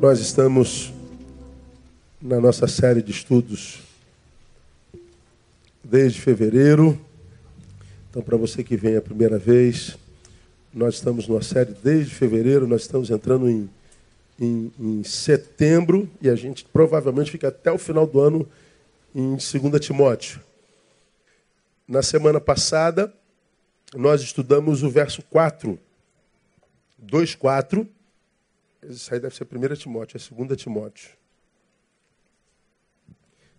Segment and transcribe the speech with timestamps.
[0.00, 0.94] Nós estamos
[2.22, 3.80] na nossa série de estudos
[5.84, 6.98] desde fevereiro.
[8.08, 9.98] Então, para você que vem a primeira vez,
[10.72, 13.68] nós estamos numa série desde fevereiro, nós estamos entrando em,
[14.40, 18.48] em, em setembro e a gente provavelmente fica até o final do ano
[19.14, 19.44] em 2
[19.84, 20.40] Timóteo.
[21.86, 23.12] Na semana passada,
[23.94, 25.78] nós estudamos o verso 4,
[26.98, 27.86] 2, 4
[28.88, 31.10] isso aí deve ser 1 Timóteo, é 2 Timóteo.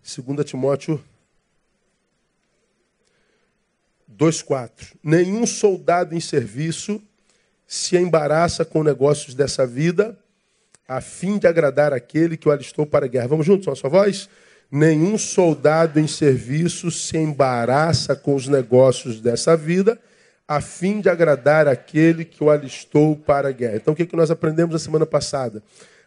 [0.02, 1.02] 2 Timóteo
[4.18, 4.94] 2,4.
[5.02, 7.02] Nenhum soldado em serviço
[7.66, 10.18] se embaraça com negócios dessa vida,
[10.86, 13.28] a fim de agradar aquele que o alistou para a guerra.
[13.28, 14.28] Vamos juntos, a sua voz?
[14.70, 19.98] Nenhum soldado em serviço se embaraça com os negócios dessa vida,
[20.56, 23.76] a fim de agradar aquele que o alistou para a guerra.
[23.76, 25.62] Então, o que, que nós aprendemos na semana passada?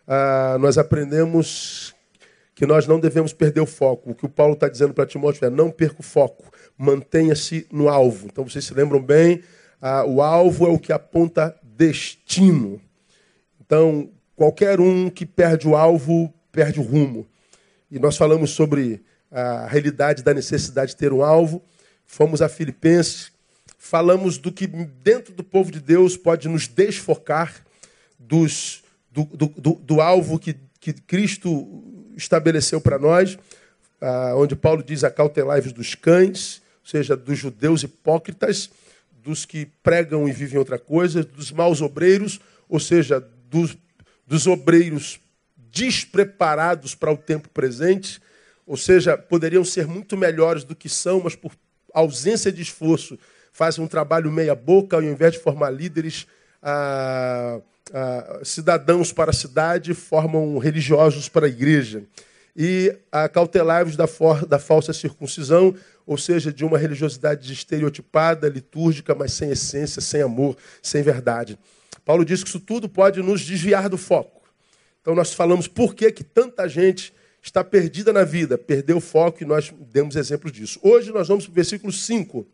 [0.07, 1.95] Ah, nós aprendemos
[2.53, 4.11] que nós não devemos perder o foco.
[4.11, 6.45] O que o Paulo está dizendo para Timóteo é: não perca o foco,
[6.77, 8.27] mantenha-se no alvo.
[8.27, 9.41] Então, vocês se lembram bem,
[9.81, 12.79] ah, o alvo é o que aponta destino.
[13.59, 17.25] Então, qualquer um que perde o alvo, perde o rumo.
[17.89, 21.63] E nós falamos sobre a realidade da necessidade de ter um alvo.
[22.05, 23.33] Fomos a Filipenses,
[23.85, 27.63] falamos do que dentro do povo de Deus pode nos desfocar
[28.17, 31.83] dos, do, do, do, do alvo que, que Cristo
[32.17, 33.37] estabeleceu para nós,
[34.01, 38.71] ah, onde Paulo diz acautelai-vos dos cães, ou seja, dos judeus hipócritas,
[39.23, 43.19] dos que pregam e vivem outra coisa, dos maus obreiros, ou seja,
[43.51, 43.77] dos,
[44.25, 45.19] dos obreiros
[45.71, 48.19] despreparados para o tempo presente,
[48.65, 51.51] ou seja, poderiam ser muito melhores do que são, mas por
[51.93, 53.17] ausência de esforço
[53.55, 56.27] fazem um trabalho meia-boca, ao invés de formar líderes,
[56.61, 57.61] ah,
[57.93, 62.03] ah, cidadãos para a cidade, formam religiosos para a igreja.
[62.53, 64.07] E acautelai-vos da,
[64.45, 65.73] da falsa circuncisão,
[66.05, 71.57] ou seja, de uma religiosidade estereotipada, litúrgica, mas sem essência, sem amor, sem verdade.
[72.03, 74.41] Paulo diz que isso tudo pode nos desviar do foco.
[75.01, 79.43] Então nós falamos por que, que tanta gente está perdida na vida, perdeu o foco
[79.43, 80.77] e nós demos exemplos disso.
[80.83, 82.45] Hoje nós vamos para o versículo 5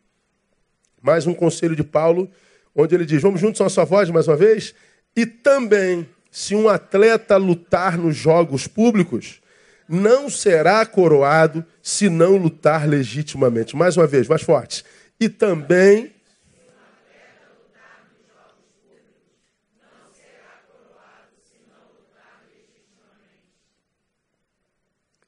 [1.01, 2.29] mais um conselho de Paulo,
[2.75, 4.75] onde ele diz: Vamos juntos a sua voz mais uma vez?
[5.15, 9.41] E também, se um atleta lutar nos jogos públicos,
[9.89, 13.75] não será coroado se não lutar legitimamente.
[13.75, 14.85] Mais uma vez, mais forte.
[15.19, 16.13] E também.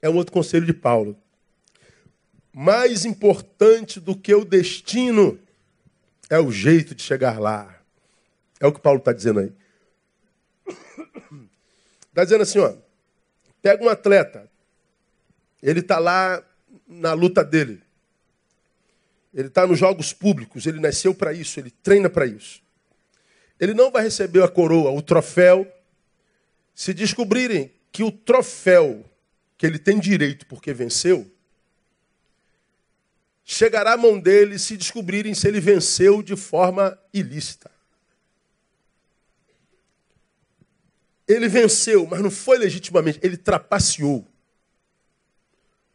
[0.02, 1.16] É um outro conselho de Paulo.
[2.54, 5.40] Mais importante do que o destino
[6.30, 7.80] é o jeito de chegar lá.
[8.60, 9.52] É o que Paulo está dizendo aí.
[12.10, 12.76] Está dizendo assim, ó.
[13.62, 14.50] Pega um atleta.
[15.62, 16.44] Ele está lá
[16.88, 17.82] na luta dele.
[19.34, 20.66] Ele está nos jogos públicos.
[20.66, 21.60] Ele nasceu para isso.
[21.60, 22.62] Ele treina para isso.
[23.60, 25.66] Ele não vai receber a coroa, o troféu,
[26.76, 29.06] se descobrirem que o troféu
[29.58, 31.33] que ele tem direito porque venceu
[33.46, 37.70] chegará à mão dele se descobrirem se ele venceu de forma ilícita.
[41.28, 44.28] Ele venceu, mas não foi legitimamente, ele trapaceou.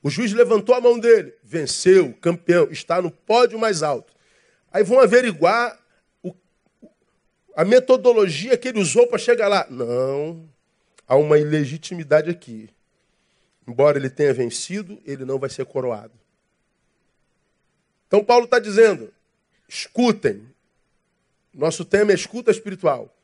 [0.03, 4.12] O juiz levantou a mão dele, venceu, campeão, está no pódio mais alto.
[4.72, 5.78] Aí vão averiguar
[6.22, 6.34] o,
[7.56, 9.66] a metodologia que ele usou para chegar lá.
[9.69, 10.48] Não,
[11.06, 12.70] há uma ilegitimidade aqui.
[13.66, 16.12] Embora ele tenha vencido, ele não vai ser coroado.
[18.08, 19.12] Então Paulo está dizendo:
[19.69, 20.48] escutem.
[21.54, 23.14] Nosso tema é escuta espiritual.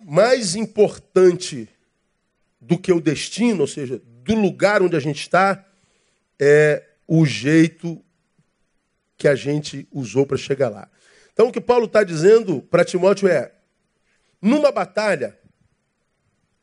[0.00, 1.68] Mais importante
[2.60, 5.64] do que o destino, ou seja, do lugar onde a gente está,
[6.38, 8.02] é o jeito
[9.16, 10.88] que a gente usou para chegar lá.
[11.32, 13.52] Então o que Paulo está dizendo para Timóteo é:
[14.40, 15.38] numa batalha,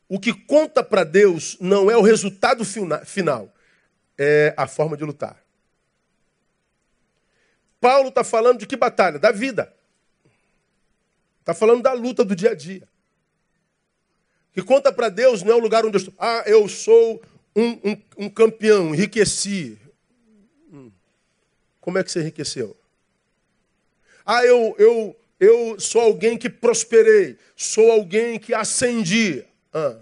[0.08, 3.52] o que conta para Deus não é o resultado final,
[4.18, 5.41] é a forma de lutar.
[7.82, 9.18] Paulo está falando de que batalha?
[9.18, 9.74] Da vida.
[11.40, 12.88] Está falando da luta do dia a dia.
[14.54, 16.14] Que conta para Deus não é o lugar onde eu estou.
[16.16, 17.20] Ah, eu sou
[17.56, 19.76] um, um, um campeão, enriqueci.
[20.72, 20.92] Hum.
[21.80, 22.76] Como é que você enriqueceu?
[24.24, 29.44] Ah, eu, eu, eu sou alguém que prosperei, sou alguém que ascendi.
[29.74, 29.98] Ah,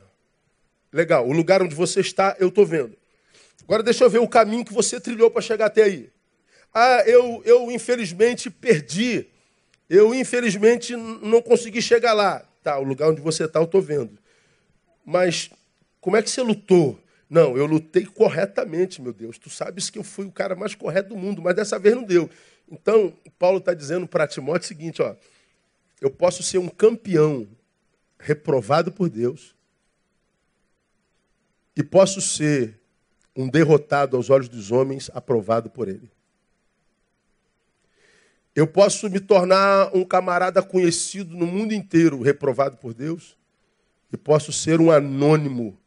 [0.92, 2.94] legal, o lugar onde você está, eu estou vendo.
[3.62, 6.10] Agora deixa eu ver o caminho que você trilhou para chegar até aí.
[6.72, 9.26] Ah, eu, eu infelizmente perdi.
[9.88, 12.44] Eu infelizmente não consegui chegar lá.
[12.62, 14.18] Tá, o lugar onde você está eu estou vendo.
[15.04, 15.50] Mas
[16.00, 16.98] como é que você lutou?
[17.28, 19.38] Não, eu lutei corretamente, meu Deus.
[19.38, 22.02] Tu sabes que eu fui o cara mais correto do mundo, mas dessa vez não
[22.02, 22.28] deu.
[22.70, 25.14] Então, Paulo está dizendo para Timóteo o seguinte: ó,
[26.00, 27.48] eu posso ser um campeão
[28.18, 29.54] reprovado por Deus,
[31.76, 32.78] e posso ser
[33.34, 36.10] um derrotado aos olhos dos homens, aprovado por Ele.
[38.54, 43.36] Eu posso me tornar um camarada conhecido no mundo inteiro, reprovado por Deus,
[44.12, 45.78] e posso ser um anônimo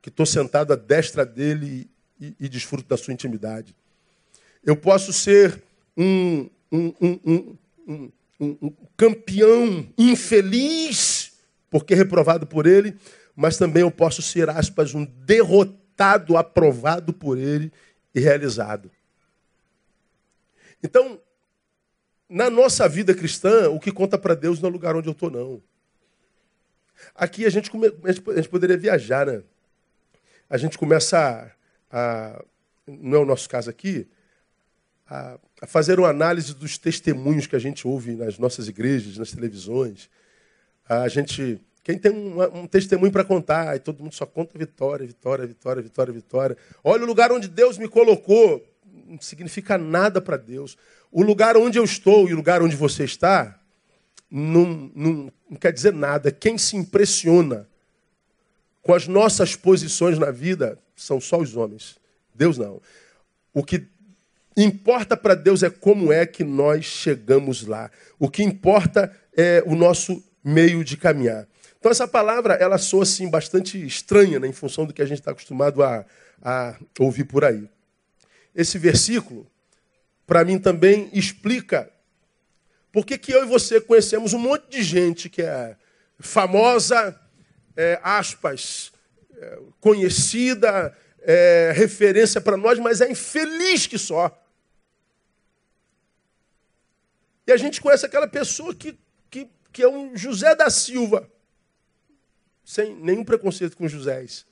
[0.00, 1.90] que estou sentado à destra dele
[2.20, 3.74] e, e, desfruto da sua intimidade.
[4.64, 5.60] Eu posso ser
[5.96, 6.94] um, um,
[7.88, 11.32] um, um campeão infeliz,
[11.68, 12.96] porque reprovado por ele,
[13.34, 17.72] mas também eu posso ser, aspas, um derrotado, aprovado por ele
[18.14, 18.90] e realizado.
[20.82, 21.20] Então,
[22.28, 25.12] na nossa vida cristã, o que conta para Deus não é o lugar onde eu
[25.12, 25.62] estou, não.
[27.14, 27.86] Aqui a gente, come...
[28.04, 29.42] a gente poderia viajar, né?
[30.50, 31.54] A gente começa
[31.90, 32.44] a, a
[32.86, 34.06] não é o nosso caso aqui,
[35.08, 39.30] a, a, fazer uma análise dos testemunhos que a gente ouve nas nossas igrejas, nas
[39.30, 40.10] televisões.
[40.88, 45.06] A gente, quem tem um, um testemunho para contar, e todo mundo só conta vitória,
[45.06, 46.56] vitória, vitória, vitória, vitória.
[46.82, 48.64] Olha o lugar onde Deus me colocou,
[49.08, 50.76] não significa nada para Deus.
[51.10, 53.58] O lugar onde eu estou e o lugar onde você está
[54.30, 56.30] não, não, não quer dizer nada.
[56.30, 57.66] Quem se impressiona
[58.82, 61.96] com as nossas posições na vida são só os homens.
[62.34, 62.80] Deus não.
[63.52, 63.86] O que
[64.56, 67.90] importa para Deus é como é que nós chegamos lá.
[68.18, 71.46] O que importa é o nosso meio de caminhar.
[71.78, 75.20] Então essa palavra ela soa assim bastante estranha, né, em função do que a gente
[75.20, 76.04] está acostumado a,
[76.42, 77.68] a ouvir por aí.
[78.58, 79.48] Esse versículo
[80.26, 81.88] para mim também explica
[82.90, 85.76] por que, que eu e você conhecemos um monte de gente que é
[86.18, 87.16] famosa,
[87.76, 88.92] é, aspas,
[89.36, 94.36] é, conhecida, é, referência para nós, mas é infeliz que só.
[97.46, 98.98] E a gente conhece aquela pessoa que,
[99.30, 101.30] que, que é um José da Silva,
[102.64, 104.44] sem nenhum preconceito com Josés.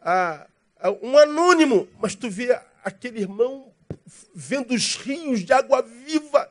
[0.00, 0.46] Ah,
[1.02, 3.72] um anônimo, mas tu vê aquele irmão
[4.34, 6.50] vendo os rios de água viva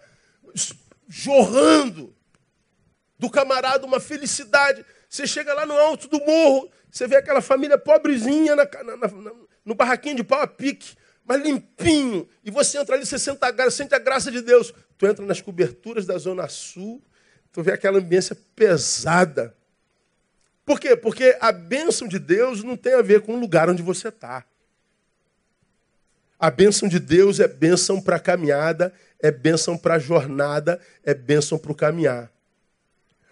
[1.07, 2.15] jorrando.
[3.17, 4.85] Do camarada, uma felicidade.
[5.09, 9.31] Você chega lá no alto do morro, você vê aquela família pobrezinha na, na, na,
[9.65, 10.95] no barraquinho de pau a pique,
[11.25, 12.29] mas limpinho.
[12.43, 14.73] E você entra ali, você sente a, sente a graça de Deus.
[14.97, 17.03] Tu entra nas coberturas da Zona Sul,
[17.51, 19.55] tu vê aquela ambiência pesada.
[20.65, 20.95] Por quê?
[20.95, 24.45] Porque a bênção de Deus não tem a ver com o lugar onde você está.
[26.39, 31.13] A bênção de Deus é bênção para a caminhada, é bênção para a jornada, é
[31.13, 32.31] bênção para o caminhar.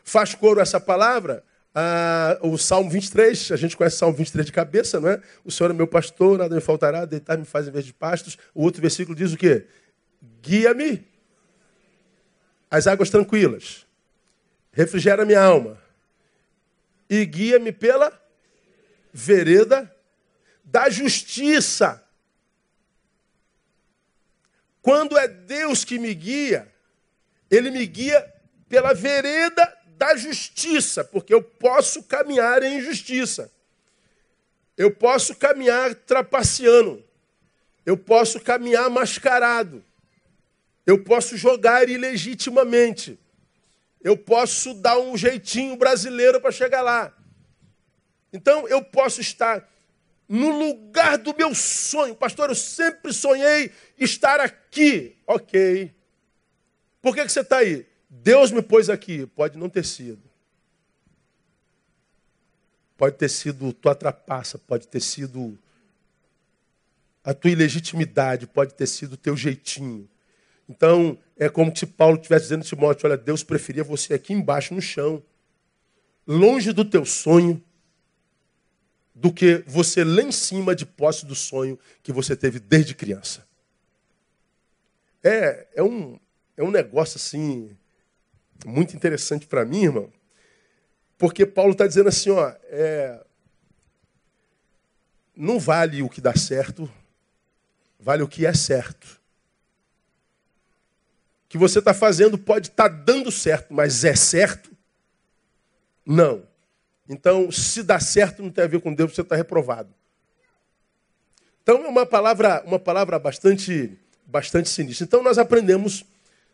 [0.03, 1.41] Faz coro essa palavra?
[1.73, 5.21] Ah, o Salmo 23, a gente conhece o Salmo 23 de cabeça, não é?
[5.45, 8.37] O Senhor é meu pastor, nada me faltará, deitar-me faz em vez de pastos.
[8.53, 9.67] O outro versículo diz o quê?
[10.41, 11.05] Guia-me
[12.69, 13.85] às águas tranquilas,
[14.73, 15.77] refrigera minha alma
[17.09, 18.11] e guia-me pela
[19.13, 19.89] vereda
[20.65, 22.03] da justiça
[24.87, 26.65] quando é Deus que me guia,
[27.51, 28.25] Ele me guia
[28.69, 33.51] pela vereda da justiça, porque eu posso caminhar em justiça.
[34.77, 37.03] Eu posso caminhar trapaceando.
[37.85, 39.83] Eu posso caminhar mascarado.
[40.85, 43.19] Eu posso jogar ilegitimamente.
[44.01, 47.13] Eu posso dar um jeitinho brasileiro para chegar lá.
[48.31, 49.69] Então eu posso estar
[50.27, 52.15] no lugar do meu sonho.
[52.15, 55.15] Pastor, eu sempre sonhei estar aqui.
[55.25, 55.93] Ok.
[57.01, 57.85] Por que, que você está aí?
[58.09, 59.25] Deus me pôs aqui.
[59.25, 60.21] Pode não ter sido.
[62.97, 65.57] Pode ter sido tua trapaça, pode ter sido
[67.23, 70.09] a tua ilegitimidade, pode ter sido o teu jeitinho.
[70.67, 74.73] Então, é como se Paulo estivesse dizendo a Timóteo: olha, Deus preferia você aqui embaixo
[74.73, 75.21] no chão,
[76.25, 77.63] longe do teu sonho,
[79.19, 83.47] do que você lá em cima de posse do sonho que você teve desde criança.
[85.23, 86.19] É, é, um,
[86.55, 87.75] é um negócio assim,
[88.63, 90.13] muito interessante para mim, irmão,
[91.17, 93.19] porque Paulo está dizendo assim: ó, é,
[95.35, 96.89] não vale o que dá certo,
[97.99, 99.19] vale o que é certo.
[101.45, 104.71] O que você está fazendo pode estar tá dando certo, mas é certo?
[106.05, 106.45] Não.
[107.09, 109.93] Então, se dá certo, não tem a ver com Deus, você está reprovado.
[111.63, 115.05] Então, é uma palavra, uma palavra bastante, bastante sinistra.
[115.05, 116.05] Então, nós aprendemos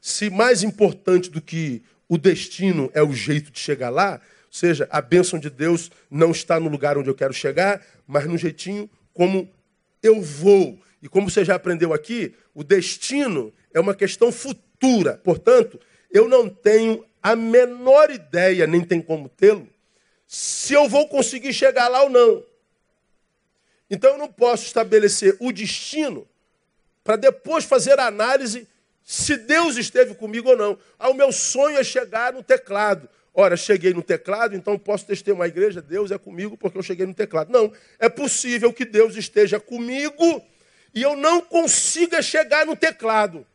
[0.01, 4.21] se mais importante do que o destino é o jeito de chegar lá,
[4.53, 8.37] seja, a bênção de Deus não está no lugar onde eu quero chegar, mas no
[8.37, 9.49] jeitinho como
[10.01, 10.79] eu vou.
[11.01, 15.19] E como você já aprendeu aqui, o destino é uma questão futura.
[15.23, 15.79] Portanto,
[16.11, 19.67] eu não tenho a menor ideia, nem tem como tê-lo,
[20.27, 22.43] se eu vou conseguir chegar lá ou não.
[23.89, 26.27] Então eu não posso estabelecer o destino
[27.03, 28.67] para depois fazer a análise
[29.03, 30.79] se Deus esteve comigo ou não.
[30.97, 33.09] Ah, o meu sonho é chegar no teclado.
[33.33, 37.05] Ora, cheguei no teclado, então posso testemunhar a igreja, Deus é comigo porque eu cheguei
[37.05, 37.51] no teclado.
[37.51, 40.41] Não, é possível que Deus esteja comigo
[40.93, 43.45] e eu não consiga chegar no teclado.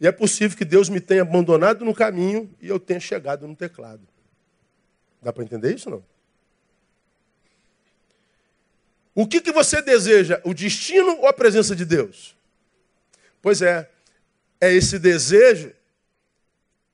[0.00, 3.54] E é possível que Deus me tenha abandonado no caminho e eu tenha chegado no
[3.54, 4.11] teclado.
[5.22, 6.04] Dá para entender isso não?
[9.14, 10.40] O que, que você deseja?
[10.44, 12.34] O destino ou a presença de Deus?
[13.40, 13.88] Pois é,
[14.60, 15.72] é esse desejo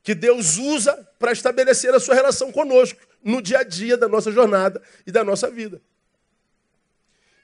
[0.03, 4.33] que Deus usa para estabelecer a sua relação conosco no dia a dia da nossa
[4.33, 5.81] jornada e da nossa vida.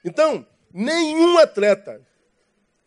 [0.03, 2.01] Então, nenhum atleta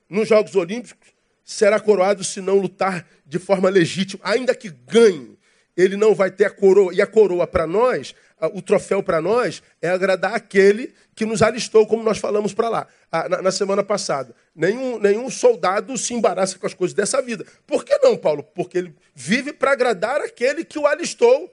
[0.08, 1.08] nos Jogos Olímpicos
[1.44, 5.37] será coroado se não lutar de forma legítima, ainda que ganhe.
[5.78, 6.92] Ele não vai ter a coroa.
[6.92, 8.12] E a coroa para nós,
[8.52, 12.86] o troféu para nós, é agradar aquele que nos alistou, como nós falamos para lá,
[13.30, 14.34] na, na, semana passada.
[14.52, 17.46] Nenhum, nenhum soldado se embaraça com as coisas dessa vida.
[17.64, 18.42] Por que não, Paulo?
[18.42, 21.48] Porque ele vive para agradar aquele que o alistou.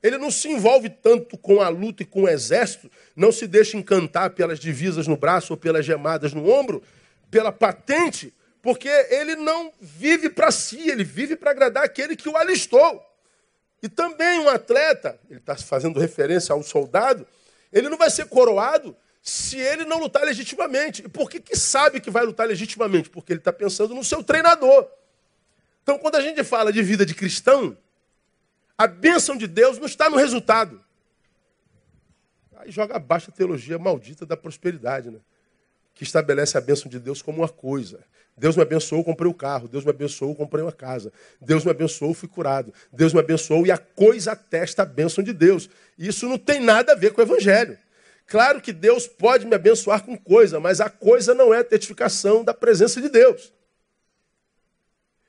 [0.00, 3.76] Ele não se envolve tanto com a luta e com o exército, não se deixa
[3.76, 6.80] encantar pelas divisas no braço ou pelas gemadas no ombro,
[7.28, 12.36] pela patente, porque ele não vive para si, ele vive para agradar aquele que o
[12.36, 13.02] alistou.
[13.82, 17.26] E também um atleta, ele está fazendo referência ao soldado,
[17.72, 21.02] ele não vai ser coroado se ele não lutar legitimamente.
[21.04, 23.08] E por que, que sabe que vai lutar legitimamente?
[23.08, 24.86] Porque ele está pensando no seu treinador.
[25.82, 27.76] Então, quando a gente fala de vida de cristão,
[28.76, 30.84] a bênção de Deus não está no resultado.
[32.56, 35.20] Aí joga abaixo a teologia maldita da prosperidade, né?
[35.94, 38.04] que estabelece a bênção de Deus como uma coisa.
[38.40, 39.68] Deus me abençoou, comprei o um carro.
[39.68, 41.12] Deus me abençoou, comprei uma casa.
[41.38, 42.72] Deus me abençoou, fui curado.
[42.90, 45.68] Deus me abençoou e a coisa atesta a bênção de Deus.
[45.98, 47.78] Isso não tem nada a ver com o Evangelho.
[48.26, 52.42] Claro que Deus pode me abençoar com coisa, mas a coisa não é a testificação
[52.42, 53.52] da presença de Deus.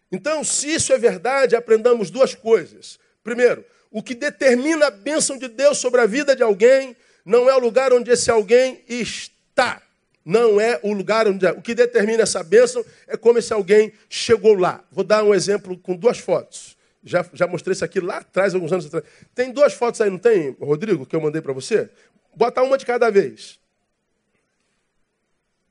[0.10, 2.98] Então, se isso é verdade, aprendamos duas coisas.
[3.22, 7.56] Primeiro, o que determina a bênção de Deus sobre a vida de alguém não é
[7.56, 9.82] o lugar onde esse alguém está
[10.24, 11.46] não é o lugar onde.
[11.46, 11.52] É.
[11.52, 14.84] O que determina essa bênção é como esse alguém chegou lá.
[14.92, 16.78] Vou dar um exemplo com duas fotos.
[17.04, 19.04] Já, já mostrei isso aqui lá atrás, alguns anos atrás.
[19.34, 21.90] Tem duas fotos aí, não tem, Rodrigo, que eu mandei para você?
[22.36, 23.60] Bota uma de cada vez.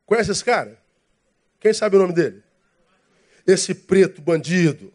[0.04, 0.76] Conhece esse cara?
[1.60, 2.42] Quem sabe o nome dele?
[3.46, 4.92] Esse preto bandido.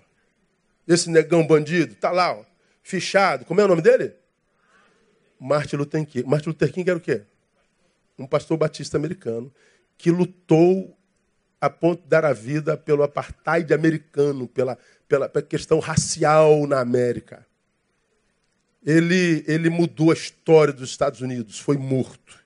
[0.86, 1.96] Esse negão bandido.
[1.96, 2.44] Tá lá, ó,
[2.84, 3.46] fichado.
[3.46, 4.14] Como é o nome dele?
[5.40, 6.28] Martin Luther King.
[6.28, 7.24] Martin Luther King era o quê?
[8.18, 9.54] Um pastor batista americano,
[9.98, 10.98] que lutou
[11.60, 16.80] a ponto de dar a vida pelo apartheid americano, pela, pela, pela questão racial na
[16.80, 17.46] América.
[18.86, 22.40] Ele, ele mudou a história dos Estados Unidos, foi morto.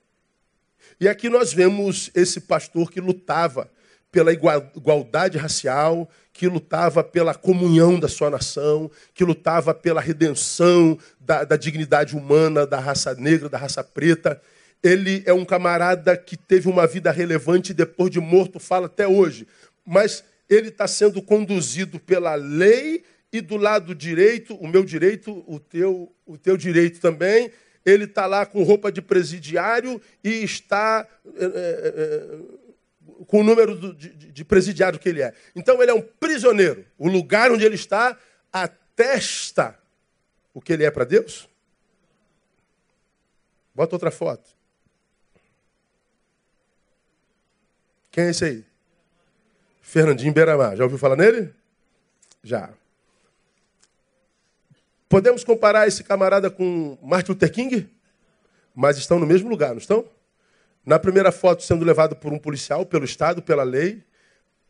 [0.98, 3.70] E aqui nós vemos esse pastor que lutava
[4.10, 11.44] pela igualdade racial, que lutava pela comunhão da sua nação, que lutava pela redenção da,
[11.44, 14.40] da dignidade humana da raça negra, da raça preta
[14.82, 19.46] ele é um camarada que teve uma vida relevante depois de morto fala até hoje.
[19.84, 25.60] Mas ele está sendo conduzido pela lei e do lado direito, o meu direito, o
[25.60, 27.50] teu, o teu direito também.
[27.84, 31.06] Ele está lá com roupa de presidiário e está
[31.36, 32.38] é, é,
[33.26, 35.32] com o número do, de, de presidiário que ele é.
[35.54, 36.84] Então ele é um prisioneiro.
[36.98, 38.16] O lugar onde ele está
[38.52, 39.78] atesta
[40.52, 41.48] o que ele é para Deus.
[43.74, 44.59] Bota outra foto.
[48.10, 48.64] Quem é esse aí?
[49.80, 50.76] Fernandinho Beiramar.
[50.76, 51.52] Já ouviu falar nele?
[52.42, 52.70] Já.
[55.08, 57.88] Podemos comparar esse camarada com Martin Luther King?
[58.74, 60.04] Mas estão no mesmo lugar, não estão?
[60.86, 64.02] Na primeira foto, sendo levado por um policial, pelo Estado, pela lei,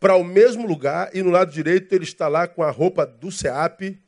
[0.01, 3.31] para o mesmo lugar, e no lado direito ele está lá com a roupa do
[3.31, 3.99] SEAP,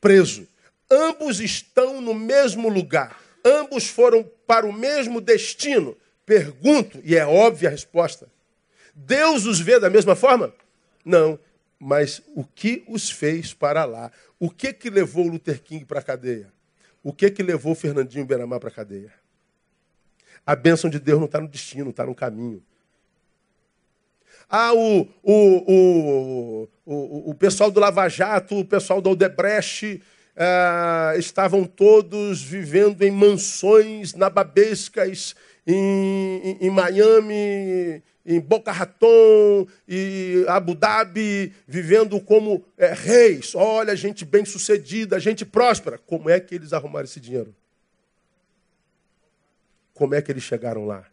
[0.00, 0.46] preso.
[0.90, 3.18] Ambos estão no mesmo lugar.
[3.44, 5.96] Ambos foram para o mesmo destino.
[6.24, 8.28] Pergunto, e é óbvia a resposta:
[8.94, 10.54] Deus os vê da mesma forma?
[11.04, 11.38] Não.
[11.78, 14.12] Mas o que os fez para lá?
[14.38, 16.52] O que que levou Luther King para a cadeia?
[17.02, 19.12] O que que levou Fernandinho Beramar para a cadeia?
[20.46, 22.62] A bênção de Deus não está no destino, está no caminho.
[24.48, 30.02] Ah, o, o, o, o, pessoal do Lava Jato, o pessoal do Odebrecht,
[30.36, 35.34] ah, estavam todos vivendo em mansões nababescas
[35.66, 43.54] em, em, Miami, em Boca Raton e Abu Dhabi, vivendo como é, reis.
[43.54, 45.98] Olha, gente bem sucedida, gente próspera.
[45.98, 47.54] Como é que eles arrumaram esse dinheiro?
[49.94, 51.04] Como é que eles chegaram lá?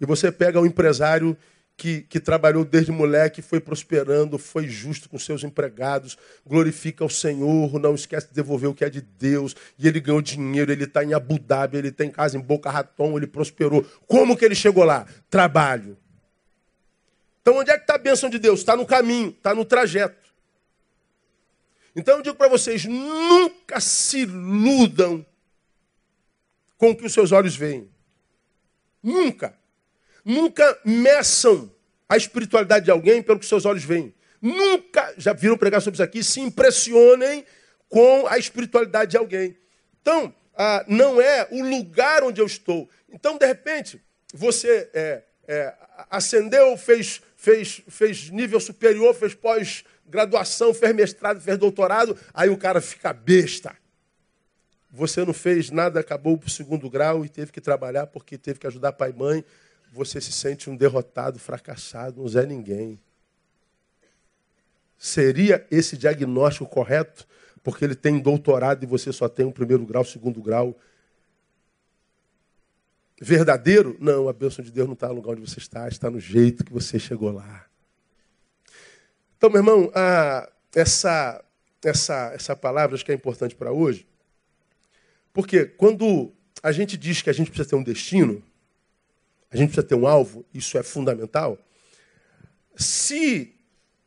[0.00, 1.36] E você pega um empresário
[1.78, 7.78] que, que trabalhou desde moleque, foi prosperando, foi justo com seus empregados, glorifica o Senhor,
[7.78, 11.04] não esquece de devolver o que é de Deus, e ele ganhou dinheiro, ele está
[11.04, 13.86] em Abu Dhabi, ele tem casa em Boca Raton, ele prosperou.
[14.08, 15.06] Como que ele chegou lá?
[15.30, 15.96] Trabalho.
[17.40, 18.58] Então onde é que está a bênção de Deus?
[18.58, 20.28] Está no caminho, está no trajeto.
[21.94, 25.24] Então eu digo para vocês, nunca se iludam
[26.76, 27.88] com o que os seus olhos veem.
[29.00, 29.56] Nunca.
[30.28, 31.72] Nunca meçam
[32.06, 34.14] a espiritualidade de alguém pelo que seus olhos veem.
[34.42, 37.46] Nunca, já viram pregar sobre isso aqui, se impressionem
[37.88, 39.56] com a espiritualidade de alguém.
[40.02, 42.90] Então, ah, não é o lugar onde eu estou.
[43.08, 43.98] Então, de repente,
[44.34, 45.74] você é, é,
[46.10, 52.82] ascendeu, fez, fez, fez nível superior, fez pós-graduação, fez mestrado, fez doutorado, aí o cara
[52.82, 53.74] fica besta.
[54.90, 58.66] Você não fez nada, acabou o segundo grau e teve que trabalhar porque teve que
[58.66, 59.44] ajudar pai e mãe
[59.92, 63.00] você se sente um derrotado, fracassado, um Zé Ninguém.
[64.96, 67.26] Seria esse diagnóstico correto?
[67.62, 70.76] Porque ele tem doutorado e você só tem um primeiro grau, segundo grau.
[73.20, 73.96] Verdadeiro?
[74.00, 76.64] Não, a bênção de Deus não está no lugar onde você está, está no jeito
[76.64, 77.66] que você chegou lá.
[79.36, 81.44] Então, meu irmão, a, essa,
[81.82, 84.06] essa, essa palavra acho que é importante para hoje.
[85.32, 88.42] Porque quando a gente diz que a gente precisa ter um destino,
[89.50, 91.58] a gente precisa ter um alvo, isso é fundamental.
[92.76, 93.54] Se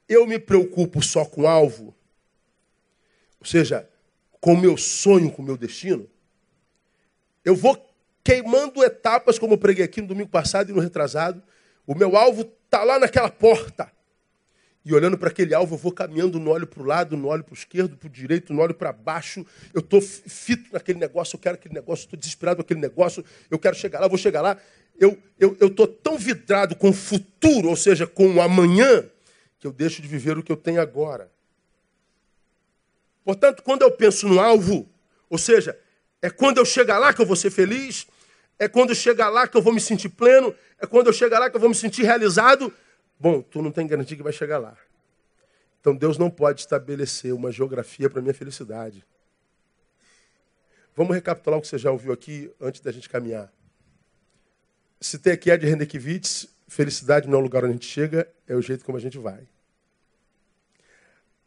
[0.07, 1.95] eu me preocupo só com o alvo,
[3.39, 3.89] ou seja,
[4.39, 6.09] com o meu sonho, com o meu destino,
[7.43, 7.89] eu vou
[8.23, 11.41] queimando etapas, como eu preguei aqui no domingo passado e no retrasado.
[11.87, 13.91] O meu alvo está lá naquela porta.
[14.83, 17.43] E olhando para aquele alvo, eu vou caminhando, não olho para o lado, não olho
[17.43, 19.45] para o esquerdo, para o direito, não olho para baixo.
[19.73, 23.59] Eu estou fito naquele negócio, eu quero aquele negócio, estou desesperado com aquele negócio, eu
[23.59, 24.57] quero chegar lá, vou chegar lá
[25.01, 29.03] eu estou tão vidrado com o futuro, ou seja, com o amanhã,
[29.59, 31.31] que eu deixo de viver o que eu tenho agora.
[33.23, 34.87] Portanto, quando eu penso no alvo,
[35.29, 35.77] ou seja,
[36.21, 38.07] é quando eu chegar lá que eu vou ser feliz,
[38.59, 41.39] é quando eu chegar lá que eu vou me sentir pleno, é quando eu chegar
[41.39, 42.71] lá que eu vou me sentir realizado.
[43.19, 44.77] Bom, tu não tem garantia que vai chegar lá.
[45.79, 49.03] Então Deus não pode estabelecer uma geografia para minha felicidade.
[50.95, 53.51] Vamos recapitular o que você já ouviu aqui antes da gente caminhar.
[55.21, 58.61] Tem aqui Ed Rendekiewicz, felicidade não é o lugar onde a gente chega, é o
[58.61, 59.47] jeito como a gente vai.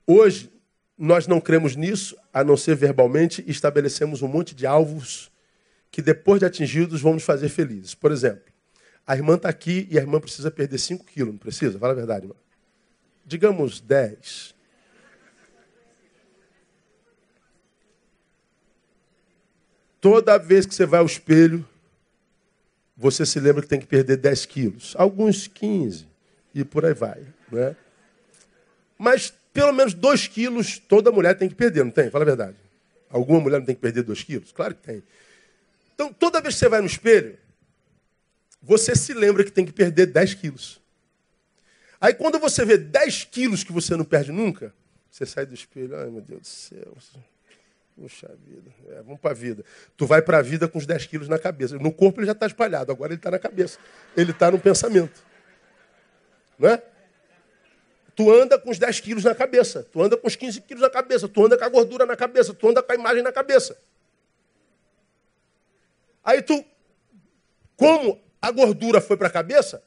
[0.04, 0.52] Hoje,
[0.98, 5.30] nós não cremos nisso, a não ser verbalmente, e estabelecemos um monte de alvos
[5.90, 7.94] que depois de atingidos vão nos fazer felizes.
[7.94, 8.52] Por exemplo,
[9.06, 11.78] a irmã está aqui e a irmã precisa perder 5 quilos, não precisa?
[11.78, 12.34] Fala a verdade, irmã.
[13.24, 14.54] Digamos 10.
[20.00, 21.66] Toda vez que você vai ao espelho,
[22.96, 26.06] você se lembra que tem que perder 10 quilos, alguns 15,
[26.54, 27.22] e por aí vai.
[27.50, 27.76] Né?
[28.98, 32.10] Mas pelo menos 2 quilos toda mulher tem que perder, não tem?
[32.10, 32.56] Fala a verdade.
[33.08, 34.52] Alguma mulher não tem que perder 2 quilos?
[34.52, 35.02] Claro que tem.
[35.94, 37.38] Então, toda vez que você vai no espelho,
[38.60, 40.80] você se lembra que tem que perder 10 quilos.
[42.00, 44.74] Aí, quando você vê 10 quilos que você não perde nunca,
[45.10, 46.96] você sai do espelho, ai meu Deus do céu.
[47.96, 49.64] Puxa vida, é, vamos para a vida.
[49.96, 51.78] Tu vai para a vida com os 10 quilos na cabeça.
[51.78, 53.78] No corpo ele já está espalhado, agora ele está na cabeça.
[54.16, 55.24] Ele está no pensamento.
[56.58, 56.82] Não é?
[58.16, 60.90] Tu anda com os 10 quilos na cabeça, tu anda com os 15 quilos na
[60.90, 63.76] cabeça, tu anda com a gordura na cabeça, tu anda com a imagem na cabeça.
[66.22, 66.64] Aí tu,
[67.76, 69.82] como a gordura foi para a cabeça,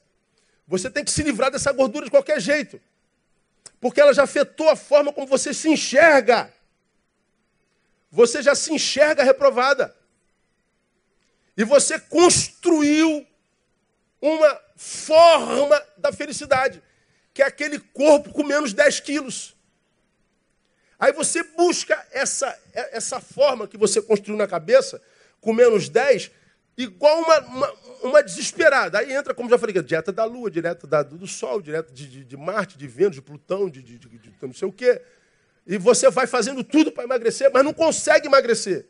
[0.67, 2.81] você tem que se livrar dessa gordura de qualquer jeito.
[3.79, 6.51] Porque ela já afetou a forma como você se enxerga
[8.11, 9.95] você já se enxerga reprovada.
[11.55, 13.25] E você construiu
[14.21, 16.81] uma forma da felicidade,
[17.33, 19.55] que é aquele corpo com menos 10 quilos.
[20.99, 25.01] Aí você busca essa, essa forma que você construiu na cabeça,
[25.39, 26.31] com menos 10,
[26.75, 28.99] igual uma, uma, uma desesperada.
[28.99, 32.25] Aí entra, como já falei, dieta da Lua, dieta da, do Sol, dieta de, de,
[32.25, 35.01] de Marte, de Vênus, de Plutão, de, de, de, de não sei o quê.
[35.67, 38.87] E você vai fazendo tudo para emagrecer, mas não consegue emagrecer.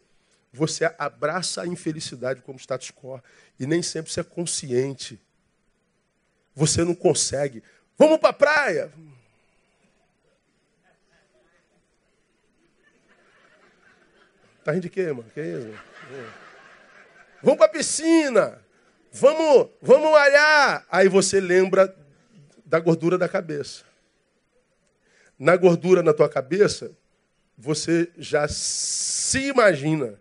[0.54, 3.20] Você abraça a infelicidade como status quo.
[3.60, 5.20] E nem sempre você é consciente.
[6.54, 7.64] Você não consegue.
[7.98, 8.94] Vamos para a praia.
[14.64, 15.30] Tá rindo de quê, mano?
[15.34, 15.80] Que isso?
[17.42, 18.62] Vamos para a piscina.
[19.12, 20.86] Vamos, vamos malhar.
[20.92, 21.96] Aí você lembra
[22.66, 23.87] da gordura da cabeça.
[25.38, 26.92] Na gordura na tua cabeça,
[27.58, 30.20] você já se imagina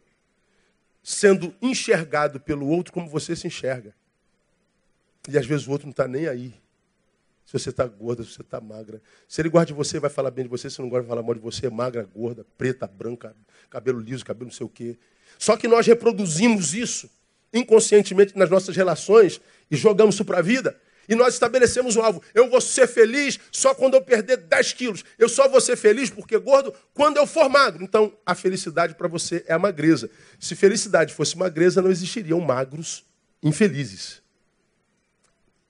[1.02, 3.94] sendo enxergado pelo outro como você se enxerga.
[5.28, 6.54] E às vezes o outro não está nem aí.
[7.44, 9.00] Se você está gorda, se você está magra.
[9.28, 10.68] Se ele gosta de você, vai falar bem de você.
[10.68, 11.70] Se não gosta, vai falar mal de você.
[11.70, 13.36] Magra, gorda, preta, branca,
[13.70, 14.98] cabelo liso, cabelo não sei o quê.
[15.38, 17.08] Só que nós reproduzimos isso
[17.52, 20.76] inconscientemente nas nossas relações e jogamos isso para a vida.
[21.08, 22.22] E nós estabelecemos um alvo.
[22.34, 25.04] Eu vou ser feliz só quando eu perder 10 quilos.
[25.18, 27.82] Eu só vou ser feliz porque gordo quando eu for magro.
[27.82, 30.10] Então, a felicidade para você é a magreza.
[30.38, 33.04] Se felicidade fosse magreza, não existiriam magros
[33.42, 34.22] infelizes.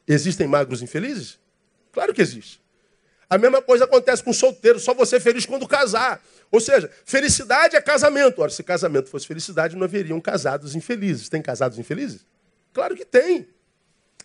[0.06, 1.38] Existem magros infelizes?
[1.92, 2.60] Claro que existe.
[3.28, 6.22] A mesma coisa acontece com solteiro, só você feliz quando casar.
[6.50, 8.40] Ou seja, felicidade é casamento.
[8.40, 11.28] Ora, se casamento fosse felicidade, não haveriam casados infelizes.
[11.28, 12.24] Tem casados infelizes?
[12.72, 13.48] Claro que tem.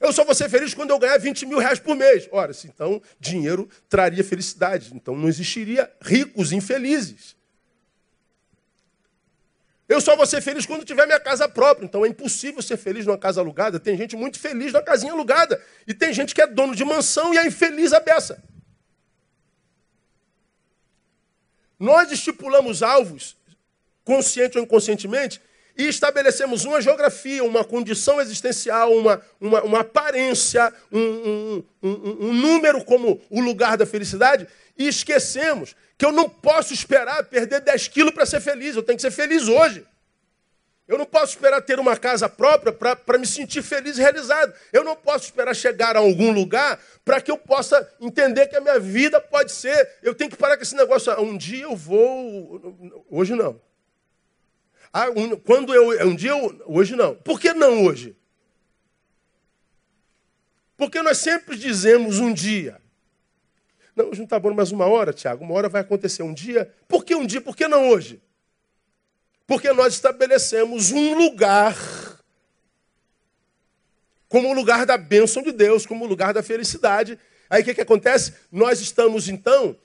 [0.02, 2.28] Eu só vou ser feliz quando eu ganhar 20 mil reais por mês.
[2.32, 4.92] Ora, se então dinheiro traria felicidade.
[4.96, 7.36] Então não existiria ricos infelizes.
[9.88, 11.86] Eu só vou ser feliz quando tiver minha casa própria.
[11.86, 13.80] Então é impossível ser feliz numa casa alugada.
[13.80, 15.64] Tem gente muito feliz na casinha alugada.
[15.86, 18.44] E tem gente que é dono de mansão e é infeliz a beça.
[21.78, 23.38] Nós estipulamos alvos,
[24.04, 25.40] consciente ou inconscientemente,
[25.78, 32.34] e estabelecemos uma geografia, uma condição existencial, uma, uma, uma aparência, um, um, um, um
[32.34, 37.88] número como o lugar da felicidade, e esquecemos que eu não posso esperar perder 10
[37.90, 39.86] quilos para ser feliz, eu tenho que ser feliz hoje.
[40.92, 44.54] Eu não posso esperar ter uma casa própria para me sentir feliz e realizado.
[44.74, 48.60] Eu não posso esperar chegar a algum lugar para que eu possa entender que a
[48.60, 49.90] minha vida pode ser.
[50.04, 51.14] Eu tenho que parar com esse negócio.
[51.22, 53.06] Um dia eu vou.
[53.10, 53.58] Hoje não.
[54.94, 56.08] Ah, um, quando eu.
[56.08, 56.62] Um dia eu.
[56.66, 57.16] Hoje não.
[57.16, 58.16] Por que não hoje?
[60.76, 62.82] Porque nós sempre dizemos um dia.
[63.96, 65.44] Não, hoje não está bom mais uma hora, Tiago.
[65.44, 66.74] Uma hora vai acontecer um dia.
[66.88, 67.40] Por que um dia?
[67.40, 68.22] Por que não hoje?
[69.46, 71.76] Porque nós estabelecemos um lugar
[74.28, 77.20] como o lugar da bênção de Deus, como o lugar da felicidade.
[77.50, 78.34] Aí o que, que acontece?
[78.50, 79.76] Nós estamos, então,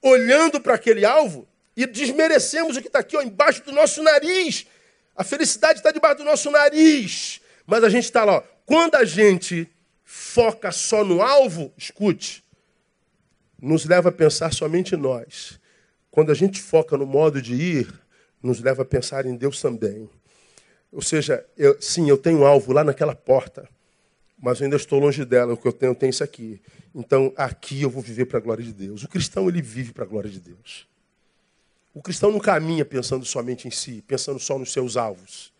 [0.00, 1.46] olhando para aquele alvo
[1.78, 4.66] e desmerecemos o que está aqui ó, embaixo do nosso nariz.
[5.14, 7.40] A felicidade está debaixo do nosso nariz.
[7.64, 8.38] Mas a gente está lá.
[8.38, 8.42] Ó.
[8.66, 9.70] Quando a gente
[10.02, 12.42] foca só no alvo, escute,
[13.62, 15.60] nos leva a pensar somente em nós.
[16.10, 17.94] Quando a gente foca no modo de ir,
[18.42, 20.10] nos leva a pensar em Deus também.
[20.90, 23.68] Ou seja, eu, sim, eu tenho um alvo lá naquela porta,
[24.36, 25.52] mas eu ainda estou longe dela.
[25.52, 26.60] O que eu tenho, eu tenho isso aqui.
[26.92, 29.04] Então, aqui eu vou viver para a glória de Deus.
[29.04, 30.88] O cristão, ele vive para a glória de Deus.
[31.98, 35.52] O cristão não caminha pensando somente em si, pensando só nos seus alvos.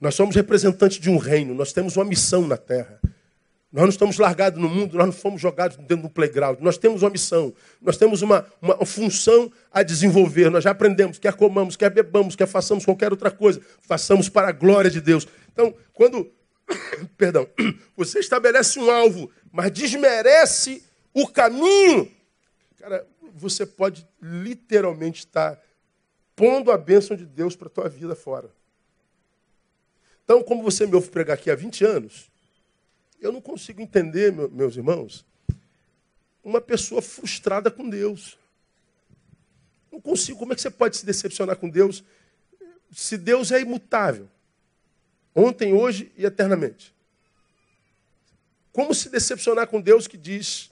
[0.00, 3.00] Nós somos representantes de um reino, nós temos uma missão na terra.
[3.72, 6.60] Nós não estamos largados no mundo, nós não fomos jogados dentro do playground.
[6.60, 10.48] Nós temos uma missão, nós temos uma, uma função a desenvolver.
[10.48, 14.52] Nós já aprendemos, quer comamos, quer bebamos, quer façamos qualquer outra coisa, façamos para a
[14.52, 15.26] glória de Deus.
[15.52, 16.30] Então, quando,
[17.18, 17.48] perdão,
[17.96, 22.12] você estabelece um alvo, mas desmerece o caminho,
[22.78, 23.04] cara,
[23.36, 25.60] você pode literalmente estar
[26.34, 28.50] pondo a bênção de Deus para a tua vida fora.
[30.24, 32.30] Então, como você me ouve pregar aqui há 20 anos,
[33.20, 35.24] eu não consigo entender, meus irmãos,
[36.42, 38.38] uma pessoa frustrada com Deus.
[39.92, 40.38] Não consigo.
[40.38, 42.02] Como é que você pode se decepcionar com Deus
[42.92, 44.28] se Deus é imutável?
[45.34, 46.94] Ontem, hoje e eternamente.
[48.72, 50.70] Como se decepcionar com Deus que diz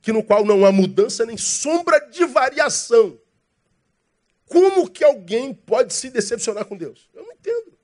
[0.00, 3.18] que no qual não há mudança nem sombra de variação.
[4.46, 7.08] Como que alguém pode se decepcionar com Deus?
[7.14, 7.78] Eu não entendo.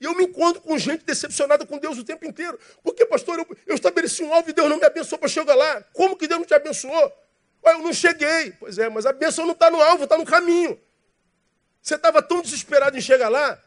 [0.00, 2.58] E eu me encontro com gente decepcionada com Deus o tempo inteiro.
[2.82, 5.82] Porque, pastor, eu, eu estabeleci um alvo e Deus não me abençoou para chegar lá.
[5.92, 7.12] Como que Deus não te abençoou?
[7.64, 8.52] Ué, eu não cheguei.
[8.52, 10.80] Pois é, mas a bênção não está no alvo, está no caminho.
[11.82, 13.60] Você estava tão desesperado em chegar lá,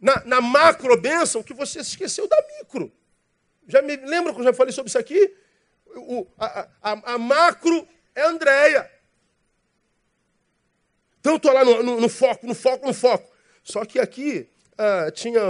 [0.00, 2.92] na, na macro bênção, que você se esqueceu da micro.
[3.66, 5.34] Já me lembra que eu já falei sobre isso aqui?
[5.96, 8.90] O, a, a, a, macro é Andréia.
[11.20, 13.30] Então eu estou lá no, no, no, foco, no foco, no foco.
[13.62, 15.40] Só que aqui ah, tinha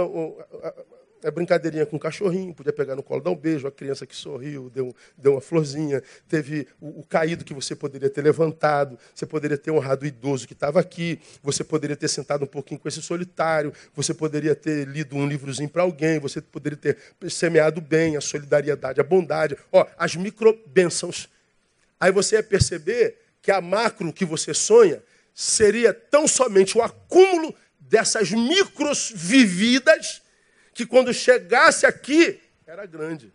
[1.23, 4.15] a, brincadeirinha com o cachorrinho, podia pegar no colo, dar um beijo, a criança que
[4.15, 9.25] sorriu, deu, deu uma florzinha, teve o, o, caído que você poderia ter levantado, você
[9.25, 12.87] poderia ter honrado o idoso que estava aqui, você poderia ter sentado um pouquinho com
[12.87, 16.97] esse solitário, você poderia ter lido um livrozinho para alguém, você poderia ter
[17.29, 21.29] semeado bem, a solidariedade, a bondade, ó, as micro bênçãos.
[21.99, 25.01] Aí você ia perceber que a macro que você sonha
[25.33, 30.21] seria tão somente o acúmulo dessas micros vividas
[30.75, 33.31] que quando chegasse aqui era grande.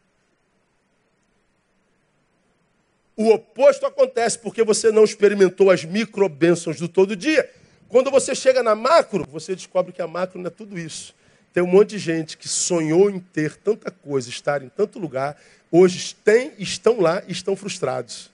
[3.16, 7.50] O oposto acontece porque você não experimentou as micro bênçãos do todo dia.
[7.88, 11.14] Quando você chega na macro, você descobre que a macro não é tudo isso.
[11.52, 15.40] Tem um monte de gente que sonhou em ter tanta coisa, estar em tanto lugar,
[15.72, 18.30] hoje tem, estão lá e estão frustrados.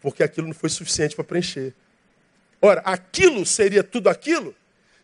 [0.00, 1.72] Porque aquilo não foi suficiente para preencher.
[2.60, 4.54] Ora, aquilo seria tudo aquilo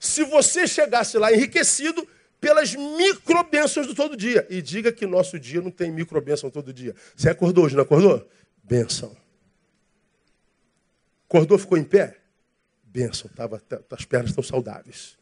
[0.01, 2.07] se você chegasse lá enriquecido
[2.45, 4.47] pelas microbênçãos do todo dia.
[4.51, 6.95] E diga que nosso dia não tem microbênção todo dia.
[7.17, 8.29] Você acordou hoje, não acordou?
[8.63, 9.17] Bênção.
[11.27, 12.19] Acordou, ficou em pé?
[12.83, 13.31] Bênção.
[13.35, 15.17] Tava, as pernas estão saudáveis.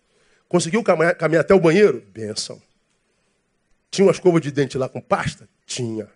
[0.49, 2.05] Conseguiu caminhar, caminhar até o banheiro?
[2.13, 2.61] Bênção.
[3.89, 5.49] Tinha uma escova de dente lá com pasta?
[5.65, 6.11] Tinha.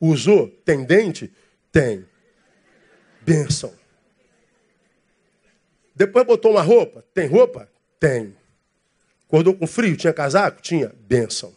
[0.00, 0.48] Usou?
[0.64, 1.32] Tem dente?
[1.70, 2.04] Tem.
[3.20, 3.72] Bênção.
[5.94, 7.04] Depois botou uma roupa?
[7.14, 7.70] Tem roupa?
[8.00, 8.39] Tem.
[9.30, 9.96] Acordou com frio?
[9.96, 10.60] Tinha casaco?
[10.60, 10.92] Tinha.
[11.06, 11.54] Bênção.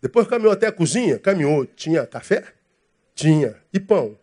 [0.00, 1.18] Depois caminhou até a cozinha?
[1.18, 1.66] Caminhou.
[1.66, 2.44] Tinha café?
[3.16, 3.56] Tinha.
[3.72, 4.16] E pão?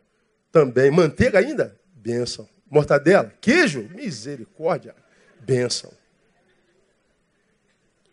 [0.54, 0.89] Também.
[0.89, 1.78] Manteiga ainda?
[1.94, 2.48] Bênção.
[2.72, 3.34] Mortadela?
[3.41, 3.89] Queijo?
[3.94, 4.96] Misericórdia.
[5.41, 5.91] Bênção.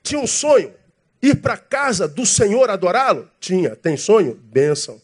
[0.02, 0.74] Tinha um sonho?
[1.22, 3.30] Ir para casa do Senhor adorá-lo?
[3.38, 3.76] Tinha.
[3.76, 4.34] Tem sonho?
[4.34, 5.00] Bênção.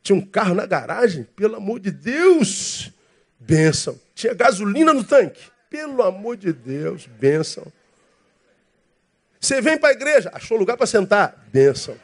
[0.00, 1.24] Tinha um carro na garagem?
[1.34, 2.92] Pelo amor de Deus.
[3.36, 4.00] Bênção.
[4.14, 5.42] Tinha gasolina no tanque?
[5.68, 7.06] Pelo amor de Deus.
[7.06, 7.66] Bênção.
[9.40, 10.30] Você vem para a igreja?
[10.34, 11.34] Achou lugar para sentar?
[11.50, 11.96] Bênção.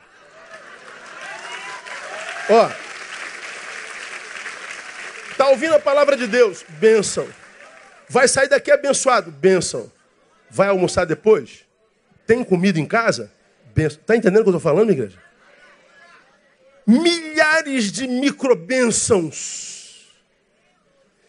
[2.48, 2.70] Ó.
[5.30, 6.64] Está ouvindo a palavra de Deus?
[6.66, 7.28] Bênção.
[8.08, 9.30] Vai sair daqui abençoado?
[9.30, 9.92] Bênção.
[10.48, 11.66] Vai almoçar depois?
[12.26, 13.30] Tem comida em casa?
[13.76, 15.18] Está entendendo o que eu estou falando, igreja?
[16.86, 20.06] Milhares de microbênçãos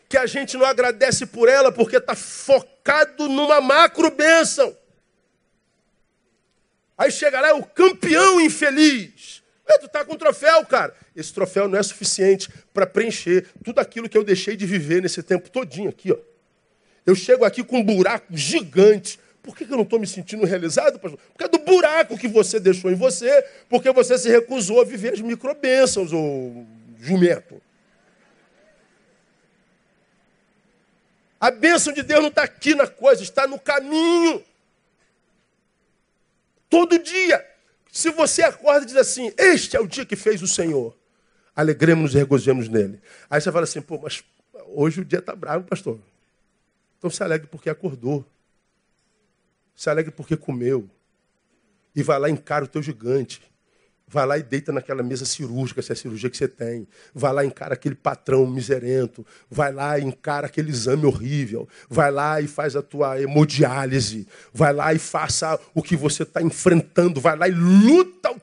[0.08, 4.74] que a gente não agradece por ela porque está focado numa macro bênção.
[6.98, 9.44] Aí chega lá é o campeão infeliz.
[9.68, 10.96] É, tu tá com troféu, cara.
[11.16, 15.22] Esse troféu não é suficiente para preencher tudo aquilo que eu deixei de viver nesse
[15.22, 16.18] tempo todinho aqui, ó.
[17.06, 19.20] Eu chego aqui com um buraco gigante.
[19.42, 21.20] Por que, que eu não estou me sentindo realizado, pastor?
[21.30, 25.14] Porque é do buraco que você deixou em você, porque você se recusou a viver
[25.14, 26.68] as microbênçãos, ou
[27.00, 27.62] jumento.
[31.40, 34.44] A bênção de Deus não está aqui na coisa, está no caminho.
[36.70, 37.46] Todo dia.
[37.92, 40.96] Se você acorda e diz assim, este é o dia que fez o Senhor,
[41.56, 43.02] alegremos-nos e regozijemos nele.
[43.30, 44.24] Aí você fala assim, pô, mas
[44.68, 46.00] hoje o dia está bravo, pastor.
[46.98, 48.26] Então se alegre porque acordou.
[49.76, 50.90] Se alegre porque comeu.
[51.96, 53.42] E vai lá e encara o teu gigante.
[54.10, 56.88] Vai lá e deita naquela mesa cirúrgica, se é a cirurgia que você tem.
[57.14, 59.26] Vai lá e encara aquele patrão miserento.
[59.50, 61.68] Vai lá e encara aquele exame horrível.
[61.90, 64.26] Vai lá e faz a tua hemodiálise.
[64.54, 67.20] Vai lá e faça o que você está enfrentando.
[67.20, 68.34] Vai lá e luta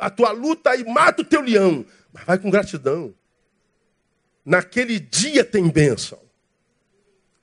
[0.00, 1.84] a tua luta e mata o teu leão.
[2.10, 3.14] Mas vai com gratidão.
[4.44, 6.18] Naquele dia tem bênção.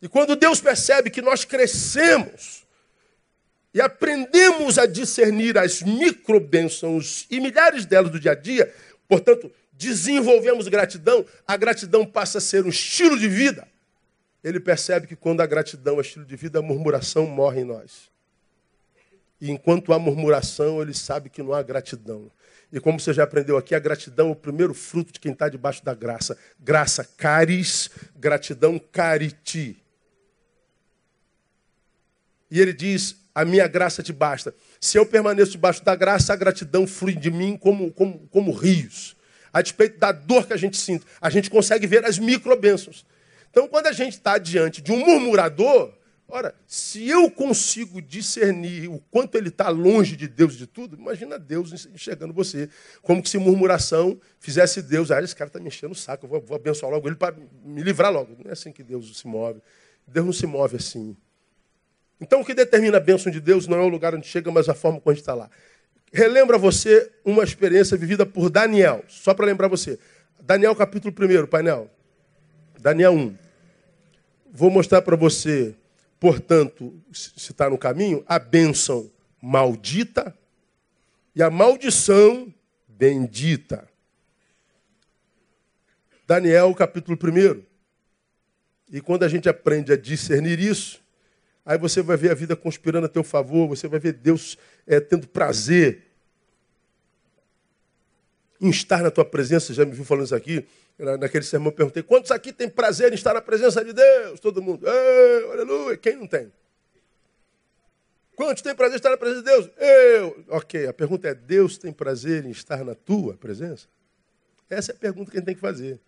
[0.02, 2.66] E quando Deus percebe que nós crescemos,
[3.74, 8.74] e aprendemos a discernir as microbênçãos e milhares delas do dia a dia,
[9.08, 13.68] portanto, desenvolvemos gratidão, a gratidão passa a ser um estilo de vida.
[14.44, 18.10] Ele percebe que quando a gratidão é estilo de vida, a murmuração morre em nós.
[19.40, 22.32] E enquanto há murmuração, ele sabe que não há gratidão.
[22.72, 25.50] E como você já aprendeu aqui, a gratidão é o primeiro fruto de quem está
[25.50, 26.38] debaixo da graça.
[26.60, 29.82] Graça, caris, gratidão, cariti.
[32.52, 34.54] E ele diz: a minha graça te basta.
[34.80, 39.16] Se eu permaneço debaixo da graça, a gratidão flui de mim como, como, como rios.
[39.52, 43.06] A despeito da dor que a gente sente, a gente consegue ver as microbênçãos.
[43.50, 45.92] Então, quando a gente está diante de um murmurador,
[46.28, 51.40] ora, se eu consigo discernir o quanto ele está longe de Deus de tudo, imagina
[51.40, 52.70] Deus enxergando você.
[53.02, 56.30] Como que se murmuração fizesse Deus, ah, esse cara está me enchendo o saco, eu
[56.30, 58.36] vou, vou abençoar logo ele para me livrar logo.
[58.44, 59.60] Não é assim que Deus se move.
[60.06, 61.18] Deus não se move assim.
[62.22, 64.68] Então, o que determina a bênção de Deus não é o lugar onde chega, mas
[64.68, 65.50] a forma como a gente está lá.
[66.12, 69.98] Relembra você uma experiência vivida por Daniel, só para lembrar você.
[70.42, 71.90] Daniel, capítulo 1, painel.
[72.80, 73.38] Daniel 1.
[74.52, 75.76] Vou mostrar para você,
[76.20, 79.10] portanto, se está no caminho, a bênção
[79.42, 80.36] maldita
[81.36, 82.54] e a maldição
[82.88, 83.88] bendita.
[86.28, 87.64] Daniel, capítulo 1.
[88.92, 91.00] E quando a gente aprende a discernir isso,
[91.70, 95.00] Aí você vai ver a vida conspirando a teu favor, você vai ver Deus é,
[95.00, 96.02] tendo prazer.
[98.60, 99.72] em estar na tua presença?
[99.72, 100.68] Já me viu falando isso aqui?
[100.98, 104.40] Naquele sermão eu perguntei, quantos aqui tem prazer em estar na presença de Deus?
[104.40, 104.84] Todo mundo,
[105.52, 105.96] aleluia.
[105.96, 106.52] Quem não tem?
[108.36, 109.70] Quantos tem prazer em estar na presença de Deus?
[109.78, 110.46] Eu.
[110.48, 113.88] Ok, a pergunta é: Deus tem prazer em estar na tua presença?
[114.68, 116.00] Essa é a pergunta que a gente tem que fazer.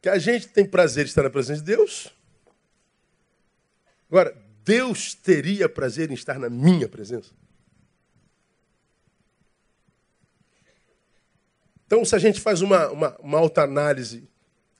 [0.00, 2.16] Que a gente tem prazer em estar na presença de Deus?
[4.08, 7.32] Agora, Deus teria prazer em estar na minha presença?
[11.86, 14.28] Então, se a gente faz uma, uma, uma autoanálise,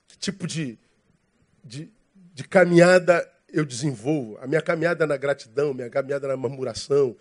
[0.07, 0.77] que tipo de,
[1.63, 1.91] de,
[2.33, 4.37] de caminhada eu desenvolvo?
[4.37, 7.17] A minha caminhada na gratidão, minha caminhada na murmuração,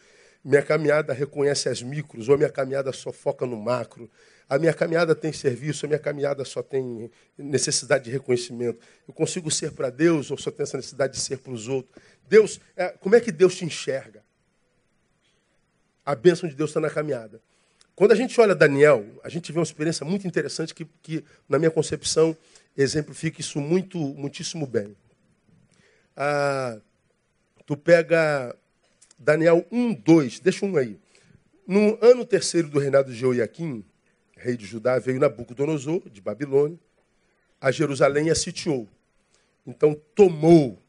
[0.48, 4.10] minha caminhada reconhece as micros, ou minha caminhada só foca no macro.
[4.48, 8.78] A minha caminhada tem serviço, a minha caminhada só tem necessidade de reconhecimento.
[9.06, 11.94] Eu consigo ser para Deus ou só tenho essa necessidade de ser para os outros?
[12.26, 14.24] Deus, é, como é que Deus te enxerga?
[16.02, 17.42] A bênção de Deus está na caminhada.
[17.94, 21.58] Quando a gente olha Daniel, a gente vê uma experiência muito interessante que, que na
[21.58, 22.34] minha concepção,
[22.74, 24.96] exemplifica isso muito, muitíssimo bem.
[26.16, 26.78] Ah,
[27.66, 28.56] tu pega
[29.18, 30.98] Daniel 1, 2, deixa um aí.
[31.66, 33.84] No ano terceiro do reinado de Joiaquim,
[34.36, 36.78] rei de Judá, veio Nabucodonosor, de Babilônia,
[37.60, 38.88] a Jerusalém e a sitiou.
[39.66, 40.80] Então tomou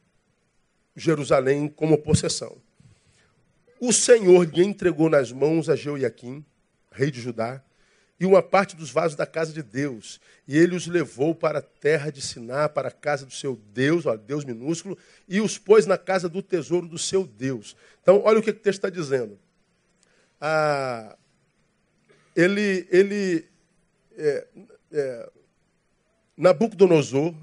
[0.95, 2.57] Jerusalém como possessão.
[3.79, 6.45] O Senhor lhe entregou nas mãos a Joiaquim,
[6.91, 7.63] rei de Judá,
[8.19, 10.19] e uma parte dos vasos da casa de Deus.
[10.47, 14.05] E ele os levou para a terra de Siná, para a casa do seu Deus,
[14.05, 17.77] ó, Deus minúsculo, e os pôs na casa do tesouro do seu Deus.
[18.01, 19.39] Então, olha o que o texto está dizendo.
[20.41, 21.15] Ah,
[22.35, 23.45] ele, ele
[24.17, 24.47] é,
[24.91, 25.29] é,
[26.35, 27.33] Nabucodonosor,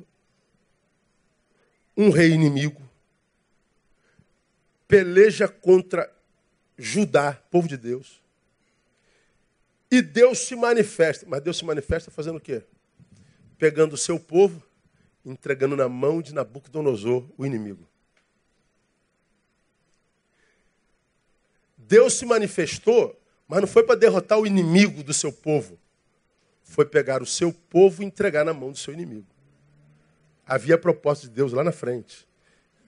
[1.97, 2.83] um rei inimigo,
[4.87, 6.13] peleja contra
[6.79, 8.26] Judá, povo de Deus.
[9.91, 11.27] E Deus se manifesta.
[11.29, 12.63] Mas Deus se manifesta fazendo o quê?
[13.59, 14.63] Pegando o seu povo,
[15.25, 17.87] entregando na mão de Nabucodonosor, o inimigo.
[21.77, 25.79] Deus se manifestou, mas não foi para derrotar o inimigo do seu povo.
[26.65, 29.27] Foi pegar o seu povo e entregar na mão do seu inimigo.
[30.45, 32.27] Havia propósito de Deus lá na frente.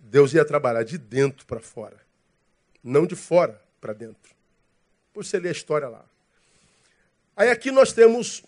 [0.01, 2.01] Deus ia trabalhar de dentro para fora,
[2.83, 4.35] não de fora para dentro.
[5.13, 6.05] Por você ler a história lá.
[7.39, 8.43] Aí aqui nós temos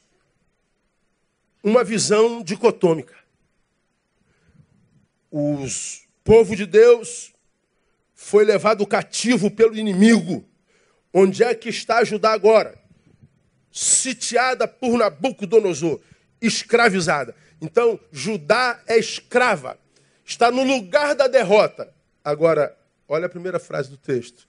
[1.62, 3.14] uma visão dicotômica.
[5.30, 5.64] O
[6.24, 7.32] povo de Deus
[8.16, 10.44] foi levado cativo pelo inimigo.
[11.14, 12.82] Onde é que está Judá agora?
[13.70, 16.00] Sitiada por Nabucodonosor,
[16.42, 17.32] escravizada.
[17.60, 19.78] Então, Judá é escrava,
[20.24, 21.94] está no lugar da derrota.
[22.24, 22.76] Agora,
[23.06, 24.48] olha a primeira frase do texto.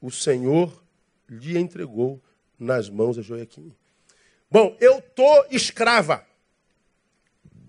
[0.00, 0.82] O Senhor
[1.28, 2.24] lhe entregou
[2.58, 3.74] nas mãos de Joaquim.
[4.50, 6.24] Bom, eu tô escrava.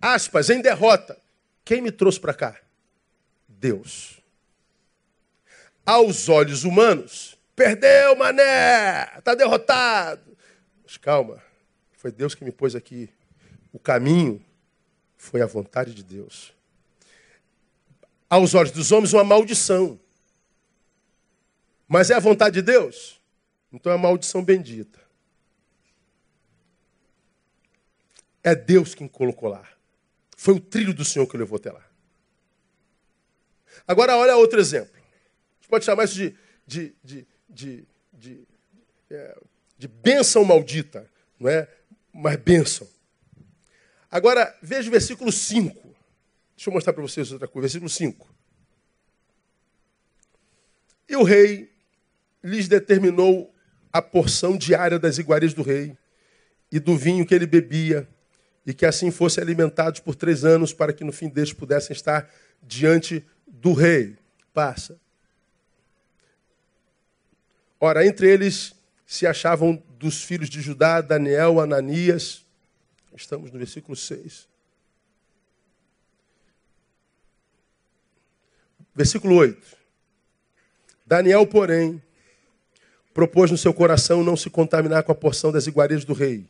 [0.01, 1.19] Aspas, em derrota.
[1.63, 2.59] Quem me trouxe para cá?
[3.47, 4.21] Deus.
[5.85, 10.37] Aos olhos humanos, perdeu, mané, está derrotado.
[10.83, 11.41] Mas calma,
[11.93, 13.09] foi Deus que me pôs aqui.
[13.73, 14.43] O caminho
[15.17, 16.53] foi a vontade de Deus.
[18.29, 19.99] Aos olhos dos homens, uma maldição.
[21.87, 23.19] Mas é a vontade de Deus?
[23.71, 24.99] Então é maldição bendita.
[28.43, 29.67] É Deus quem colocou lá.
[30.37, 31.83] Foi o trilho do Senhor que levou até lá.
[33.87, 34.93] Agora olha outro exemplo.
[34.95, 36.35] A gente pode chamar isso de,
[36.67, 38.47] de, de, de, de,
[39.09, 39.37] é,
[39.77, 41.67] de bênção maldita, não é?
[42.13, 42.87] Mas bênção.
[44.11, 45.73] Agora, veja o versículo 5.
[46.55, 47.67] Deixa eu mostrar para vocês outra coisa.
[47.67, 48.33] Versículo 5.
[51.09, 51.73] E o rei
[52.43, 53.54] lhes determinou
[53.95, 55.97] a porção diária das iguarias do rei
[56.69, 58.05] e do vinho que ele bebia,
[58.65, 62.29] e que assim fossem alimentados por três anos, para que no fim deste pudessem estar
[62.61, 64.17] diante do rei.
[64.53, 64.99] Passa.
[67.79, 68.75] Ora, entre eles
[69.07, 72.45] se achavam dos filhos de Judá, Daniel, Ananias.
[73.15, 74.45] Estamos no versículo 6.
[78.93, 79.77] Versículo 8.
[81.05, 82.03] Daniel, porém,
[83.15, 86.45] propôs no seu coração não se contaminar com a porção das iguarias do rei,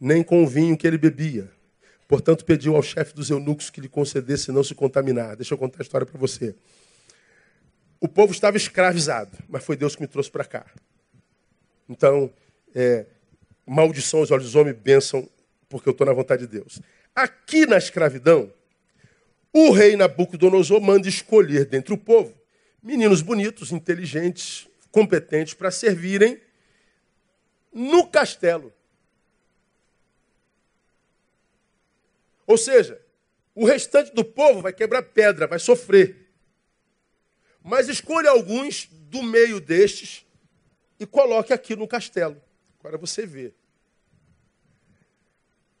[0.00, 1.50] nem com o vinho que ele bebia.
[2.08, 5.36] Portanto, pediu ao chefe dos eunucos que lhe concedesse não se contaminar.
[5.36, 6.54] Deixa eu contar a história para você.
[8.00, 10.64] O povo estava escravizado, mas foi Deus que me trouxe para cá.
[11.86, 12.32] Então,
[12.74, 13.04] é,
[13.66, 15.28] maldição aos olhos dos homens, bênção,
[15.68, 16.80] porque eu estou na vontade de Deus.
[17.14, 18.50] Aqui na escravidão,
[19.52, 22.32] o rei Nabucodonosor manda escolher dentre o povo
[22.82, 26.40] meninos bonitos, inteligentes, competentes para servirem
[27.72, 28.72] no castelo.
[32.46, 33.00] Ou seja,
[33.54, 36.30] o restante do povo vai quebrar pedra, vai sofrer.
[37.62, 40.26] Mas escolha alguns do meio destes
[41.00, 42.40] e coloque aqui no castelo.
[42.78, 43.54] Agora você vê.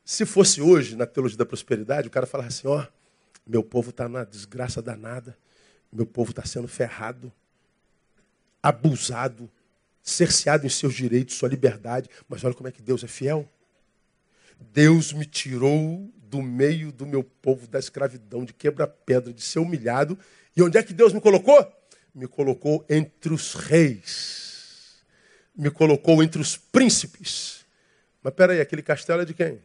[0.04, 2.86] Se fosse hoje, na teologia da prosperidade, o cara falar assim: ó,
[3.46, 5.36] meu povo está na desgraça danada,
[5.92, 7.32] meu povo está sendo ferrado,
[8.62, 9.50] abusado,
[10.02, 12.08] cerceado em seus direitos, sua liberdade.
[12.28, 13.48] Mas olha como é que Deus é fiel.
[14.72, 20.18] Deus me tirou do meio do meu povo da escravidão, de quebra-pedra, de ser humilhado.
[20.56, 21.70] E onde é que Deus me colocou?
[22.14, 25.02] Me colocou entre os reis.
[25.56, 27.64] Me colocou entre os príncipes.
[28.22, 29.60] Mas peraí, aquele castelo é de quem?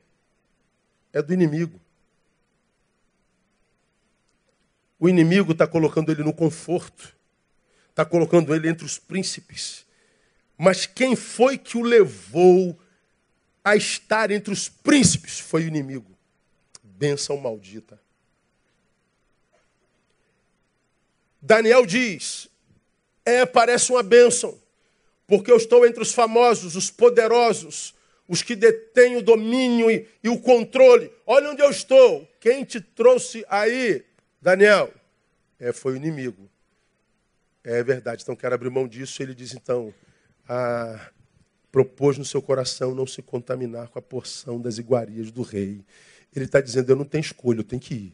[1.17, 1.79] é do inimigo.
[4.99, 7.15] O inimigo está colocando ele no conforto,
[7.97, 9.83] está colocando ele entre os príncipes.
[10.55, 12.79] Mas quem foi que o levou
[13.63, 15.39] a estar entre os príncipes?
[15.39, 16.15] Foi o inimigo.
[16.83, 17.99] Benção maldita.
[21.41, 22.47] Daniel diz:
[23.25, 24.61] É, parece uma bênção,
[25.25, 27.95] porque eu estou entre os famosos, os poderosos,
[28.27, 31.11] os que detêm o domínio e, e, o controle.
[31.25, 32.29] Olha onde eu estou.
[32.39, 34.05] Quem te trouxe aí,
[34.39, 34.93] Daniel?
[35.59, 36.47] É, foi o inimigo.
[37.67, 38.23] É verdade.
[38.23, 39.21] Então quero abrir mão disso.
[39.21, 39.93] Ele diz então:
[40.47, 41.09] ah,
[41.69, 45.83] propôs no seu coração não se contaminar com a porção das iguarias do rei.
[46.33, 48.13] Ele está dizendo: eu não tenho escolha, eu tenho que ir,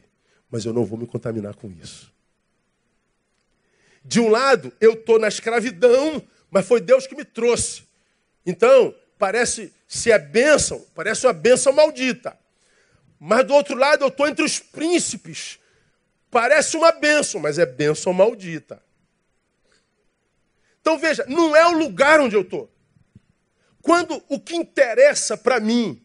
[0.50, 2.12] mas eu não vou me contaminar com isso.
[4.04, 7.84] De um lado, eu estou na escravidão, mas foi Deus que me trouxe.
[8.44, 12.36] Então, parece se é bênção, parece uma bênção maldita.
[13.20, 15.60] Mas do outro lado, eu estou entre os príncipes.
[16.28, 18.82] Parece uma bênção, mas é bênção maldita.
[20.84, 22.70] Então veja, não é o lugar onde eu estou.
[23.80, 25.98] Quando o que interessa para mim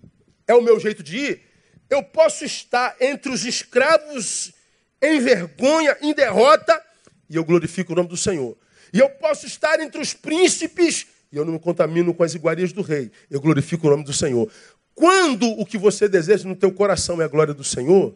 [0.48, 1.42] é o meu jeito de ir,
[1.90, 4.54] eu posso estar entre os escravos
[5.02, 6.82] em vergonha, em derrota,
[7.30, 8.58] e eu glorifico o nome do Senhor.
[8.94, 12.72] E eu posso estar entre os príncipes e eu não me contamino com as iguarias
[12.72, 13.12] do rei.
[13.30, 14.50] Eu glorifico o nome do Senhor.
[14.96, 18.16] Quando o que você deseja no teu coração é a glória do Senhor,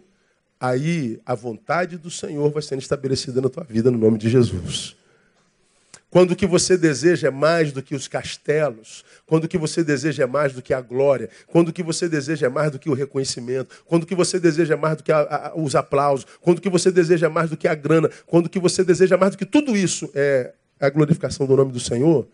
[0.58, 4.96] aí a vontade do Senhor vai sendo estabelecida na tua vida no nome de Jesus.
[6.14, 9.84] Quando o que você deseja é mais do que os castelos, quando o que você
[9.84, 12.78] deseja é mais do que a glória, quando o que você deseja é mais do
[12.78, 15.76] que o reconhecimento, quando o que você deseja é mais do que a, a, os
[15.76, 18.60] aplausos, quando o que você deseja é mais do que a grana, quando o que
[18.60, 22.28] você deseja é mais do que tudo isso é a glorificação do nome do Senhor,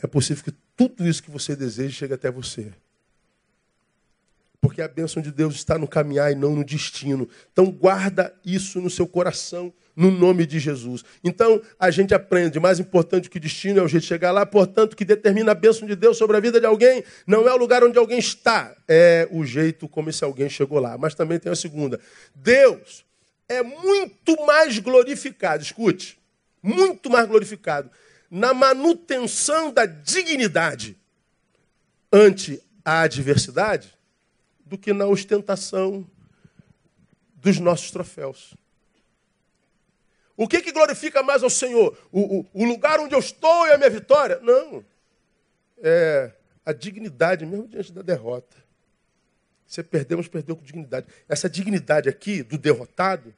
[0.00, 2.70] é possível que tudo isso que você deseja chegue até você.
[4.66, 7.28] Porque a bênção de Deus está no caminhar e não no destino.
[7.52, 11.04] Então guarda isso no seu coração, no nome de Jesus.
[11.22, 14.44] Então a gente aprende, mais importante que o destino é o jeito de chegar lá,
[14.44, 17.54] portanto, o que determina a bênção de Deus sobre a vida de alguém não é
[17.54, 20.98] o lugar onde alguém está, é o jeito como esse alguém chegou lá.
[20.98, 22.00] Mas também tem a segunda.
[22.34, 23.04] Deus
[23.48, 26.18] é muito mais glorificado, escute,
[26.60, 27.88] muito mais glorificado
[28.28, 30.96] na manutenção da dignidade
[32.12, 33.95] ante a adversidade
[34.66, 36.06] do que na ostentação
[37.36, 38.54] dos nossos troféus.
[40.36, 41.96] O que, que glorifica mais ao Senhor?
[42.12, 44.38] O, o, o, lugar onde eu estou e a minha vitória?
[44.42, 44.84] Não.
[45.78, 46.32] É
[46.64, 48.56] a dignidade mesmo diante da derrota.
[49.66, 51.06] Se perdemos, perdeu com dignidade.
[51.28, 53.32] Essa dignidade aqui do derrotado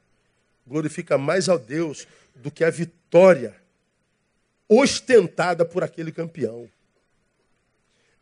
[0.65, 3.55] glorifica mais ao Deus do que a vitória
[4.67, 6.69] ostentada por aquele campeão.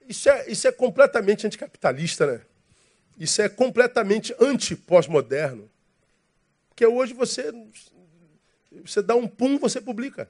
[0.08, 2.42] Isso é, isso é completamente anticapitalista, né?
[3.18, 5.70] Isso é completamente anti-pós-moderno.
[6.70, 7.52] Porque hoje você,
[8.86, 10.30] você dá um pum, você publica.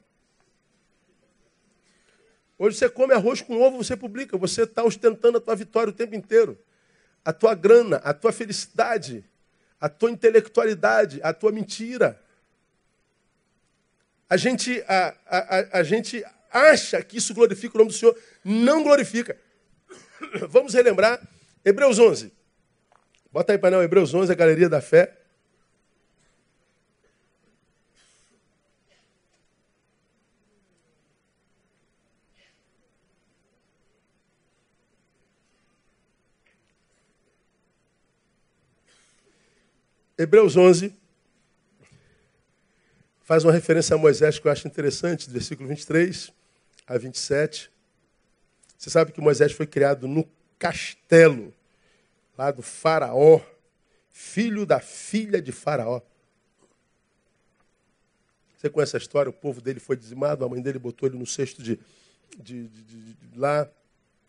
[2.58, 4.38] Hoje você come arroz com ovo, você publica.
[4.38, 6.58] Você está ostentando a tua vitória o tempo inteiro.
[7.26, 9.26] A tua grana, a tua felicidade,
[9.80, 12.20] a tua intelectualidade, a tua mentira.
[14.30, 18.18] A gente, a, a, a, gente acha que isso glorifica o nome do Senhor.
[18.44, 19.38] Não glorifica.
[20.50, 21.22] Vamos relembrar
[21.64, 22.37] Hebreus 11.
[23.38, 25.16] Bota aí, painel, Hebreus 11, a Galeria da Fé.
[40.18, 40.92] Hebreus 11,
[43.22, 46.34] faz uma referência a Moisés que eu acho interessante, do versículo 23
[46.88, 47.70] a 27.
[48.76, 50.28] Você sabe que Moisés foi criado no
[50.58, 51.54] castelo,
[52.38, 53.42] lá do Faraó,
[54.10, 56.02] filho da filha de Faraó.
[58.58, 59.30] Você conhece a história?
[59.30, 61.80] O povo dele foi dizimado, a mãe dele botou ele no cesto de,
[62.38, 63.70] de, de, de, de lá,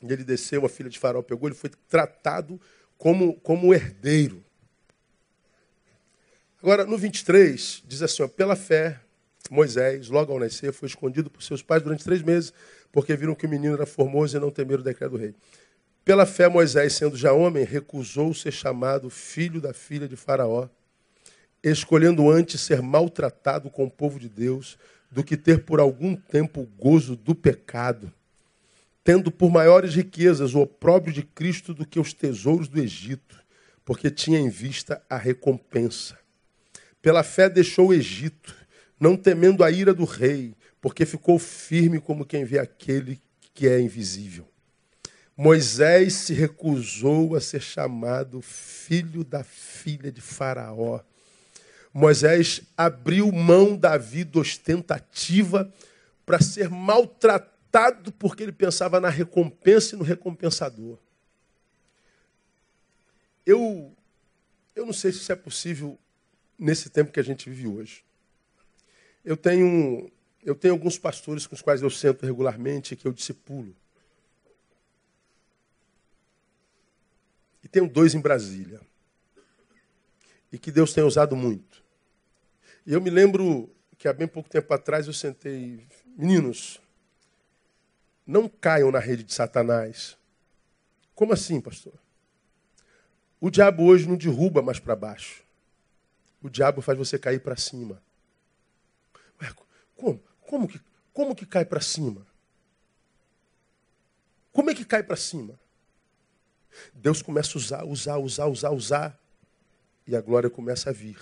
[0.03, 2.61] ele desceu, a filha de Faraó pegou, ele foi tratado
[2.97, 4.45] como, como herdeiro.
[6.63, 9.01] Agora, no 23, diz assim: ó, pela fé,
[9.51, 12.53] Moisés, logo ao nascer, foi escondido por seus pais durante três meses,
[12.93, 15.35] porque viram que o menino era formoso e não temeram o decreto do rei.
[16.09, 20.67] Pela fé, Moisés, sendo já homem, recusou ser chamado filho da filha de Faraó,
[21.63, 24.79] escolhendo antes ser maltratado com o povo de Deus
[25.11, 28.11] do que ter por algum tempo o gozo do pecado,
[29.05, 33.45] tendo por maiores riquezas o opróbrio de Cristo do que os tesouros do Egito,
[33.85, 36.19] porque tinha em vista a recompensa.
[37.03, 38.57] Pela fé deixou o Egito,
[38.99, 43.21] não temendo a ira do rei, porque ficou firme como quem vê aquele
[43.53, 44.49] que é invisível.
[45.41, 50.99] Moisés se recusou a ser chamado filho da filha de Faraó.
[51.95, 55.73] Moisés abriu mão da vida ostentativa
[56.27, 60.99] para ser maltratado porque ele pensava na recompensa e no recompensador.
[63.47, 63.95] Eu,
[64.75, 65.97] eu não sei se isso é possível
[66.59, 68.03] nesse tempo que a gente vive hoje.
[69.25, 70.11] Eu tenho,
[70.43, 73.73] eu tenho alguns pastores com os quais eu sento regularmente que eu discipulo.
[77.69, 78.81] E tenho dois em Brasília.
[80.51, 81.85] E que Deus tem usado muito.
[82.87, 86.81] E eu me lembro que há bem pouco tempo atrás eu sentei, meninos,
[88.27, 90.17] não caiam na rede de Satanás.
[91.15, 91.93] Como assim, pastor?
[93.39, 95.45] O diabo hoje não derruba mais para baixo.
[96.41, 98.03] O diabo faz você cair para cima.
[99.43, 99.53] Ué,
[99.95, 100.23] como?
[100.41, 100.81] Como que,
[101.13, 102.27] como que cai para cima?
[104.55, 105.61] Como é que cai para cima?
[106.95, 109.21] Deus começa a usar, usar, usar, usar, usar,
[110.07, 111.19] e a glória começa a vir.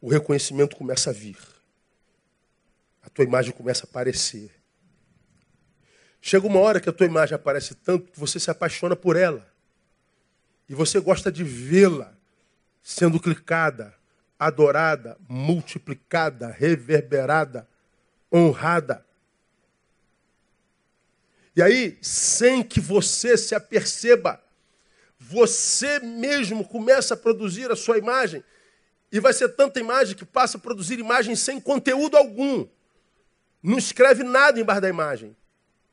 [0.00, 1.38] O reconhecimento começa a vir.
[3.02, 4.50] A tua imagem começa a aparecer.
[6.20, 9.46] Chega uma hora que a tua imagem aparece tanto que você se apaixona por ela.
[10.68, 12.14] E você gosta de vê-la
[12.82, 13.94] sendo clicada,
[14.38, 17.68] adorada, multiplicada, reverberada,
[18.32, 19.04] honrada.
[21.54, 24.40] E aí, sem que você se aperceba,
[25.18, 28.42] você mesmo começa a produzir a sua imagem.
[29.12, 32.66] E vai ser tanta imagem que passa a produzir imagem sem conteúdo algum.
[33.62, 35.36] Não escreve nada embaixo da imagem.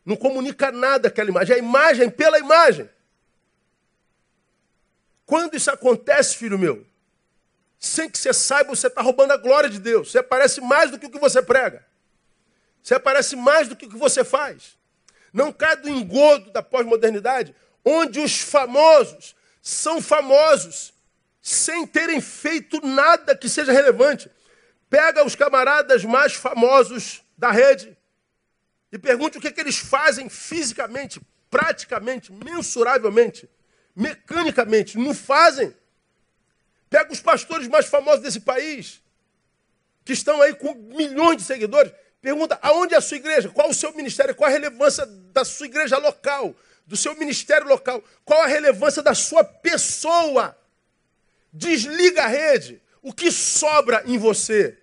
[0.06, 1.54] Não comunica nada aquela imagem.
[1.54, 2.90] É a imagem pela imagem.
[5.26, 6.86] Quando isso acontece, filho meu,
[7.78, 10.12] sem que você saiba, você está roubando a glória de Deus.
[10.12, 11.86] Você aparece mais do que o que você prega.
[12.82, 14.77] Você aparece mais do que o que você faz.
[15.34, 20.94] Não cai do engodo da pós-modernidade, onde os famosos são famosos
[21.42, 24.30] sem terem feito nada que seja relevante.
[24.90, 27.98] Pega os camaradas mais famosos da rede
[28.92, 33.50] e pergunte o que, é que eles fazem fisicamente, praticamente, mensuravelmente,
[33.96, 34.98] mecanicamente.
[34.98, 35.76] Não fazem.
[36.90, 39.02] Pega os pastores mais famosos desse país,
[40.06, 41.92] que estão aí com milhões de seguidores.
[42.28, 45.66] Pergunta aonde é a sua igreja, qual o seu ministério, qual a relevância da sua
[45.66, 46.54] igreja local,
[46.86, 50.54] do seu ministério local, qual a relevância da sua pessoa.
[51.54, 52.82] Desliga a rede.
[53.02, 54.78] O que sobra em você?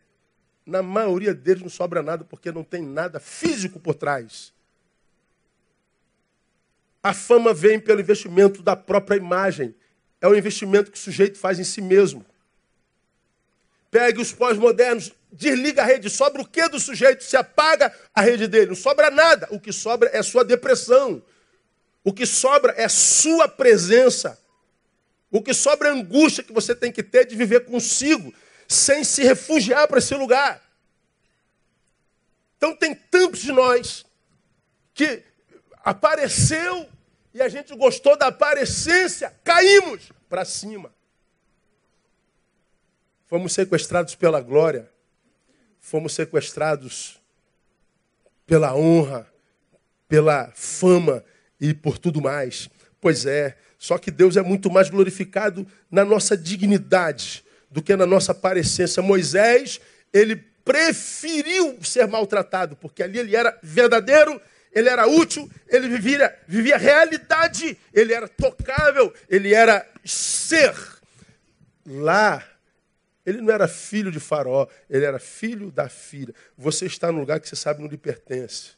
[0.64, 4.50] Na maioria deles não sobra nada porque não tem nada físico por trás.
[7.02, 9.74] A fama vem pelo investimento da própria imagem.
[10.18, 12.24] É o investimento que o sujeito faz em si mesmo.
[13.90, 17.24] Pegue os pós-modernos, desliga a rede, sobra o que do sujeito?
[17.24, 19.48] Se apaga a rede dele, não sobra nada.
[19.50, 21.22] O que sobra é sua depressão.
[22.04, 24.38] O que sobra é sua presença.
[25.30, 28.32] O que sobra é a angústia que você tem que ter de viver consigo,
[28.68, 30.62] sem se refugiar para esse lugar.
[32.56, 34.06] Então tem tantos de nós
[34.94, 35.22] que
[35.82, 36.88] apareceu
[37.34, 40.94] e a gente gostou da aparência, caímos para cima.
[43.26, 44.88] Fomos sequestrados pela glória,
[45.84, 47.20] fomos sequestrados
[48.46, 49.26] pela honra,
[50.08, 51.22] pela fama
[51.60, 52.70] e por tudo mais.
[52.98, 58.06] Pois é, só que Deus é muito mais glorificado na nossa dignidade do que na
[58.06, 58.86] nossa aparência.
[59.02, 59.78] Moisés,
[60.10, 64.40] ele preferiu ser maltratado, porque ali ele era verdadeiro
[64.72, 70.74] ele era útil, ele vivia, vivia realidade, ele era tocável, ele era ser.
[71.86, 72.42] Lá,
[73.24, 76.34] ele não era filho de Faraó, ele era filho da filha.
[76.56, 78.72] Você está no lugar que você sabe não lhe pertence.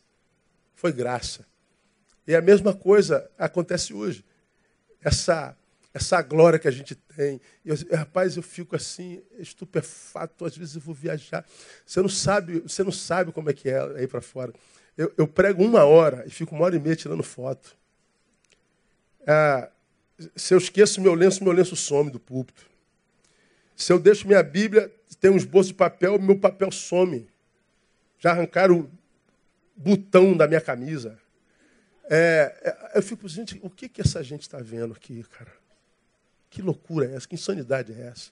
[0.74, 1.47] Foi graça.
[2.26, 4.24] E a mesma coisa acontece hoje.
[5.03, 5.57] Essa
[5.97, 7.40] essa glória que a gente tem.
[7.64, 11.42] Eu, rapaz, eu fico assim, estupefato, às vezes eu vou viajar.
[11.86, 14.53] Você não sabe, você não sabe como é que é aí para fora.
[14.94, 17.74] Eu, eu, prego uma hora e fico uma hora e meia tirando foto.
[19.26, 19.70] Ah,
[20.34, 22.66] Se eu esqueço meu lenço, meu lenço some do púlpito.
[23.77, 27.29] Se eu deixo minha Bíblia, tem uns bolsos de papel, meu papel some.
[28.18, 28.91] Já arrancaram o
[29.77, 31.18] botão da minha camisa.
[32.09, 32.57] É,
[32.95, 35.53] é, eu fico, gente, o que, que essa gente está vendo aqui, cara?
[36.49, 37.29] Que loucura é essa?
[37.29, 38.31] Que insanidade é essa?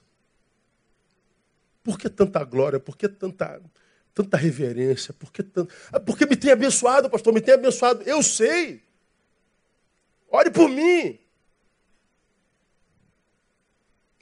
[1.83, 2.79] Por que tanta glória?
[2.79, 3.61] Por que tanta,
[4.15, 5.13] tanta reverência?
[5.13, 5.71] Por que tanto...
[5.91, 8.01] Ah, porque me tem abençoado, pastor, me tem abençoado.
[8.03, 8.81] Eu sei.
[10.27, 11.19] Ore por mim.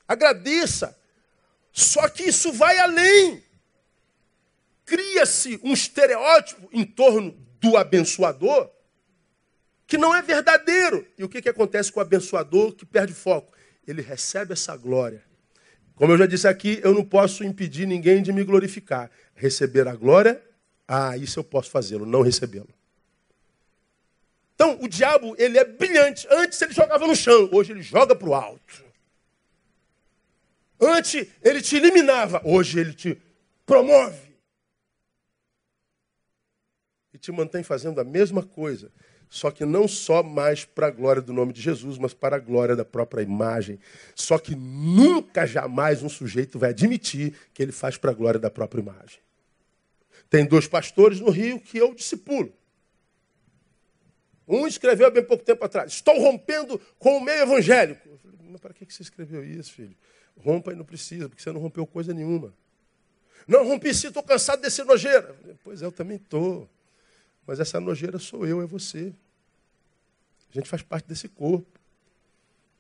[0.06, 1.02] Agradeça.
[1.74, 3.44] Só que isso vai além.
[4.86, 8.70] Cria-se um estereótipo em torno do abençoador
[9.86, 11.06] que não é verdadeiro.
[11.18, 13.52] E o que, que acontece com o abençoador que perde foco?
[13.86, 15.22] Ele recebe essa glória
[15.96, 19.12] como eu já disse aqui, eu não posso impedir ninguém de me glorificar.
[19.36, 20.42] Receber a glória,
[20.88, 22.70] ah, isso eu posso fazê-lo, não recebê-lo.
[24.56, 26.28] Então, o diabo, ele é brilhante.
[26.30, 28.84] Antes ele jogava no chão, hoje ele joga para o alto.
[30.84, 33.22] Antes ele te eliminava, hoje ele te
[33.66, 34.34] promove.
[37.14, 38.92] E te mantém fazendo a mesma coisa.
[39.30, 42.40] Só que não só mais para a glória do nome de Jesus, mas para a
[42.40, 43.80] glória da própria imagem.
[44.14, 48.52] Só que nunca, jamais um sujeito vai admitir que ele faz para a glória da
[48.52, 49.20] própria imagem.
[50.30, 52.54] Tem dois pastores no Rio que eu discipulo.
[54.48, 58.08] Um escreveu há bem pouco tempo atrás: Estou rompendo com o meio evangélico.
[58.08, 59.96] Eu falei, mas para que você escreveu isso, filho?
[60.38, 62.54] Rompa e não precisa, porque você não rompeu coisa nenhuma.
[63.48, 65.36] Não rompi sim, estou cansado desse nojeira.
[65.64, 66.70] Pois é, eu também estou.
[67.46, 69.14] Mas essa nojeira sou eu, é você.
[70.50, 71.80] A gente faz parte desse corpo.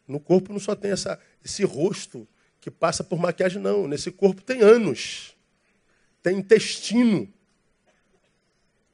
[0.07, 2.27] No corpo não só tem essa, esse rosto
[2.61, 3.87] que passa por maquiagem, não.
[3.87, 5.35] Nesse corpo tem anos,
[6.21, 7.31] tem intestino.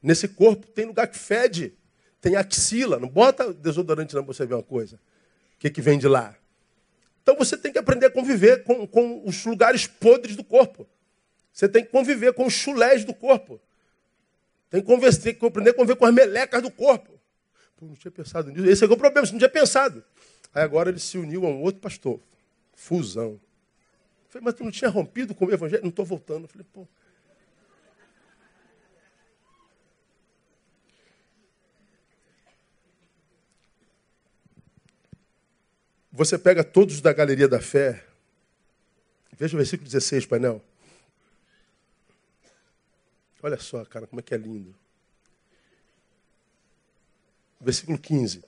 [0.01, 1.74] Nesse corpo tem lugar que fede,
[2.22, 2.99] tem axila.
[2.99, 4.95] Não bota desodorante não para você ver uma coisa.
[5.55, 6.36] O que, que vem de lá?
[7.30, 10.88] Então você tem que aprender a conviver com, com os lugares podres do corpo.
[11.54, 13.62] Você tem que conviver com os chulés do corpo.
[14.68, 17.20] Tem que, tem que aprender a conviver com as melecas do corpo.
[17.78, 18.68] Pô, não tinha pensado nisso.
[18.68, 20.04] Esse é o problema, você não tinha pensado.
[20.52, 22.20] Aí agora ele se uniu a um outro pastor.
[22.74, 23.40] Fusão.
[24.30, 25.84] Falei, mas tu não tinha rompido com o evangelho?
[25.84, 26.48] Não estou voltando.
[26.48, 26.88] Falei, pô.
[36.20, 38.03] Você pega todos da galeria da fé.
[39.38, 40.61] Veja o versículo 16, painel.
[43.41, 44.76] Olha só, cara, como é que é lindo
[47.61, 48.43] versículo 15.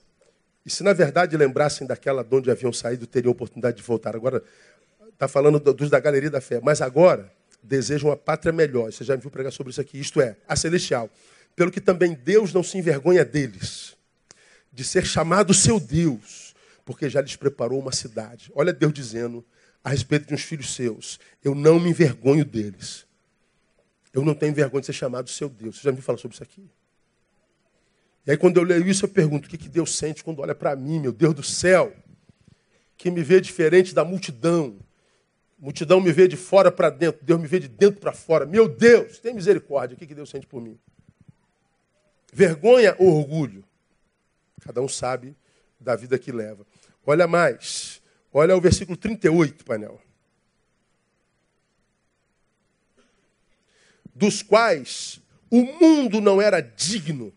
[0.66, 4.14] E se na verdade lembrassem daquela de onde haviam saído, teriam oportunidade de voltar.
[4.14, 4.44] Agora,
[5.08, 6.60] está falando dos da galeria da fé.
[6.62, 8.92] Mas agora, desejam uma pátria melhor.
[8.92, 9.98] Você já me viu pregar sobre isso aqui.
[9.98, 11.08] Isto é, a celestial.
[11.56, 13.96] Pelo que também Deus não se envergonha deles,
[14.70, 16.41] de ser chamado seu Deus,
[16.84, 18.50] porque já lhes preparou uma cidade.
[18.54, 19.44] Olha Deus dizendo
[19.82, 23.06] a respeito de uns filhos seus: Eu não me envergonho deles.
[24.12, 25.76] Eu não tenho vergonha de ser chamado seu Deus.
[25.76, 26.68] Você já me falou sobre isso aqui?
[28.26, 30.54] E aí, quando eu leio isso, eu pergunto: o que, que Deus sente quando olha
[30.54, 31.92] para mim, meu Deus do céu,
[32.96, 34.78] que me vê diferente da multidão?
[35.58, 38.44] Multidão me vê de fora para dentro, Deus me vê de dentro para fora.
[38.44, 39.94] Meu Deus, tem misericórdia.
[39.94, 40.76] O que, que Deus sente por mim?
[42.32, 43.64] Vergonha ou orgulho?
[44.60, 45.36] Cada um sabe
[45.82, 46.66] da vida que leva.
[47.04, 48.00] Olha mais.
[48.32, 50.00] Olha o versículo 38, painel.
[54.14, 55.20] Dos quais
[55.50, 57.32] o mundo não era digno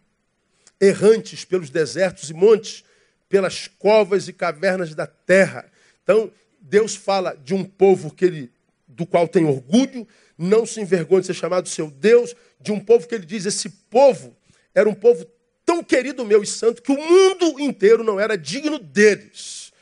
[0.80, 2.84] errantes pelos desertos e montes,
[3.28, 5.70] pelas covas e cavernas da terra.
[6.04, 8.52] Então, Deus fala de um povo que ele,
[8.88, 13.08] do qual tem orgulho, não se envergonha de ser chamado seu Deus, de um povo
[13.08, 14.36] que ele diz: esse povo
[14.74, 15.26] era um povo
[15.66, 19.74] tão querido meu e santo que o mundo inteiro não era digno deles.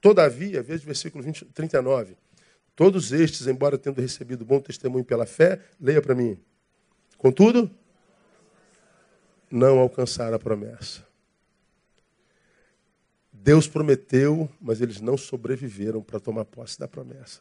[0.00, 2.16] Todavia, veja o versículo 20, 39.
[2.74, 6.38] Todos estes, embora tendo recebido bom testemunho pela fé, leia para mim.
[7.18, 7.70] Contudo,
[9.50, 11.06] não alcançaram a promessa.
[13.30, 17.40] Deus prometeu, mas eles não sobreviveram para tomar posse da promessa.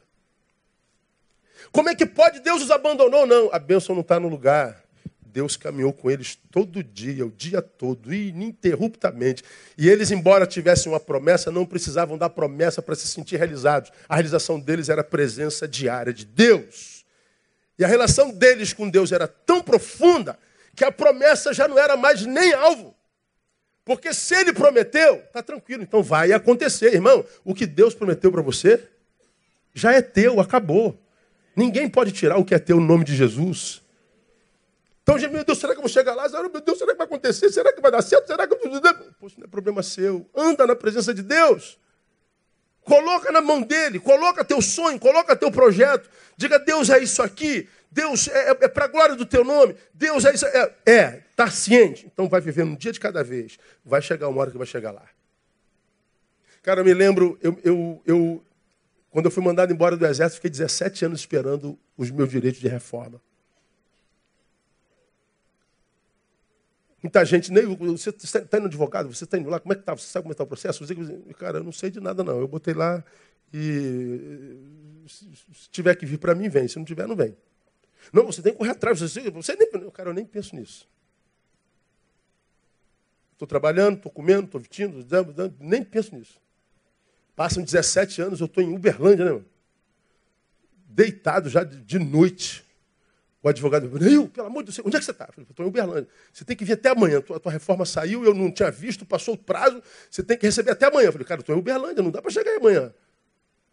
[1.71, 2.39] Como é que pode?
[2.39, 3.25] Deus os abandonou?
[3.25, 4.83] Não, a bênção não está no lugar.
[5.31, 9.43] Deus caminhou com eles todo dia, o dia todo, ininterruptamente.
[9.77, 13.91] E eles, embora tivessem uma promessa, não precisavam da promessa para se sentir realizados.
[14.07, 17.05] A realização deles era a presença diária de Deus.
[17.77, 20.37] E a relação deles com Deus era tão profunda
[20.75, 22.95] que a promessa já não era mais nem alvo.
[23.85, 27.25] Porque se ele prometeu, está tranquilo, então vai acontecer, irmão.
[27.43, 28.83] O que Deus prometeu para você
[29.73, 30.99] já é teu, acabou.
[31.55, 33.81] Ninguém pode tirar o que é teu no nome de Jesus.
[35.17, 36.29] Então, meu Deus, será que eu vou chegar lá?
[36.29, 37.49] Meu Deus, será que vai acontecer?
[37.49, 38.27] Será que vai dar certo?
[38.27, 38.55] Será que.
[39.19, 40.29] Poxa, não é problema seu.
[40.35, 41.79] Anda na presença de Deus.
[42.83, 46.09] Coloca na mão dele, coloca teu sonho, coloca teu projeto.
[46.37, 47.67] Diga, Deus é isso aqui.
[47.91, 49.75] Deus é, é, é para a glória do teu nome.
[49.93, 50.45] Deus é isso.
[50.45, 52.05] É, é, tá ciente.
[52.11, 53.57] Então vai vivendo um dia de cada vez.
[53.83, 55.05] Vai chegar uma hora que vai chegar lá.
[56.61, 58.43] Cara, eu me lembro, eu, eu, eu,
[59.09, 62.67] quando eu fui mandado embora do exército, fiquei 17 anos esperando os meus direitos de
[62.67, 63.19] reforma.
[67.01, 69.95] Muita gente, nem você está indo advogado, você está indo lá, como é que está?
[69.95, 70.85] Você sabe como está o processo?
[70.85, 70.95] Você,
[71.37, 72.39] cara, eu não sei de nada, não.
[72.39, 73.03] Eu botei lá
[73.53, 74.57] e
[75.07, 76.67] se tiver que vir para mim, vem.
[76.67, 77.35] Se não tiver, não vem.
[78.11, 78.99] Não, você tem que correr atrás.
[78.99, 80.87] Você, você nem, cara, eu nem penso nisso.
[83.33, 85.05] Estou trabalhando, estou comendo, estou vestindo,
[85.59, 86.37] nem penso nisso.
[87.35, 89.45] Passam 17 anos, eu estou em Uberlândia, né, mano?
[90.85, 92.65] Deitado já de, de noite.
[93.41, 95.29] O advogado, Neil, pelo amor de Deus, onde é que você está?
[95.37, 96.09] Estou em Uberlândia.
[96.33, 97.19] Você tem que vir até amanhã.
[97.19, 99.81] A tua, reforma saiu, eu não tinha visto, passou o prazo,
[100.11, 101.07] você tem que receber até amanhã.
[101.07, 102.93] Eu falei, cara, estou em Uberlândia, não dá para chegar amanhã.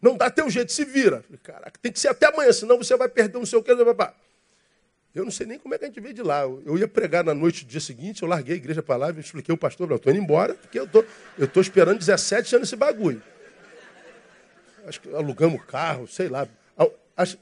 [0.01, 1.17] Não dá teu jeito, se vira.
[1.17, 3.63] Eu falei, caraca, tem que ser até amanhã, senão você vai perder não sei o
[3.63, 3.71] que.
[3.71, 6.43] Eu não sei nem como é que a gente veio de lá.
[6.43, 9.51] Eu ia pregar na noite do dia seguinte, eu larguei a igreja para lá expliquei
[9.51, 11.03] ao pastor, eu estou indo embora, porque eu estou
[11.37, 13.21] eu tô esperando 17 anos esse bagulho.
[14.85, 16.47] Acho que alugamos carro, sei lá.
[17.17, 17.37] Acho,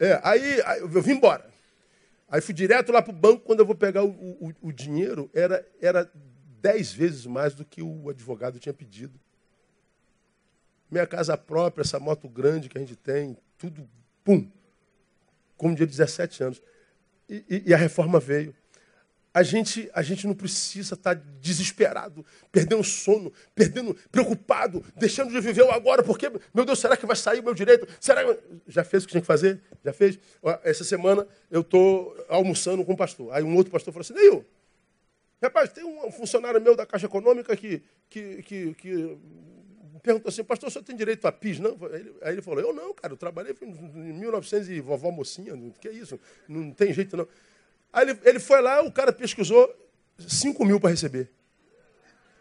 [0.00, 1.48] é, aí, aí, eu vim embora.
[2.28, 5.30] Aí fui direto lá para o banco, quando eu vou pegar o, o, o, dinheiro,
[5.32, 6.10] era, era
[6.60, 9.18] dez vezes mais do que o advogado tinha pedido.
[10.90, 13.88] Minha casa própria, essa moto grande que a gente tem, tudo,
[14.22, 14.50] pum,
[15.56, 16.62] como dia de 17 anos.
[17.28, 18.54] E, e, e a reforma veio
[19.32, 25.62] a gente, a gente não precisa estar desesperado, perdendo sono, perdendo, preocupado, deixando de viver
[25.62, 27.86] o agora, porque, meu Deus, será que vai sair o meu direito?
[28.00, 28.40] Será que...
[28.66, 29.60] Já fez o que tinha que fazer?
[29.84, 30.18] Já fez?
[30.62, 33.32] Essa semana eu estou almoçando com um pastor.
[33.32, 34.44] Aí um outro pastor falou assim, Neil,
[35.42, 39.18] rapaz, tem um funcionário meu da Caixa Econômica que, que, que, que
[40.02, 41.58] perguntou assim, pastor, o senhor tem direito a PIS?
[41.58, 41.76] Não?
[42.22, 45.92] Aí ele falou, eu não, cara, eu trabalhei em 1900 e vovó mocinha, que é
[45.92, 46.18] isso?
[46.48, 47.28] Não tem jeito não.
[47.92, 49.74] Aí ele, ele foi lá, o cara pesquisou
[50.18, 51.30] 5 mil para receber.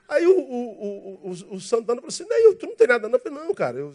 [0.09, 3.15] Aí o, o, o, o, Santana falou assim, não, tu não tem nada não.
[3.15, 3.93] Eu falei, não, cara, eu,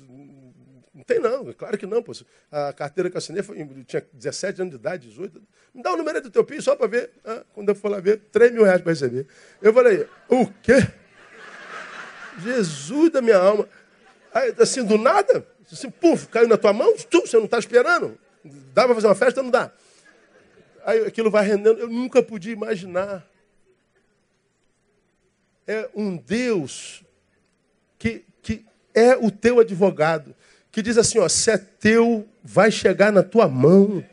[0.94, 2.02] não tem não, claro que não.
[2.02, 2.12] Pô.
[2.50, 5.42] A carteira que eu assinei foi, eu tinha 17 anos de idade, 18.
[5.74, 7.10] Me dá o número do teu PIS só para ver.
[7.24, 9.26] Ah, quando eu for lá ver, 3 mil reais para receber.
[9.62, 10.86] Eu falei, o quê?
[12.38, 13.66] Jesus da minha alma.
[14.34, 18.18] Aí, assim, do nada, assim, puf, caiu na tua mão, tu, você não está esperando?
[18.74, 19.42] Dá para fazer uma festa?
[19.42, 19.72] Não dá.
[20.84, 21.80] Aí aquilo vai rendendo.
[21.80, 23.26] Eu nunca podia imaginar.
[25.66, 27.02] É um Deus
[27.98, 30.34] que, que é o teu advogado,
[30.70, 34.04] que diz assim: ó, se é teu, vai chegar na tua mão.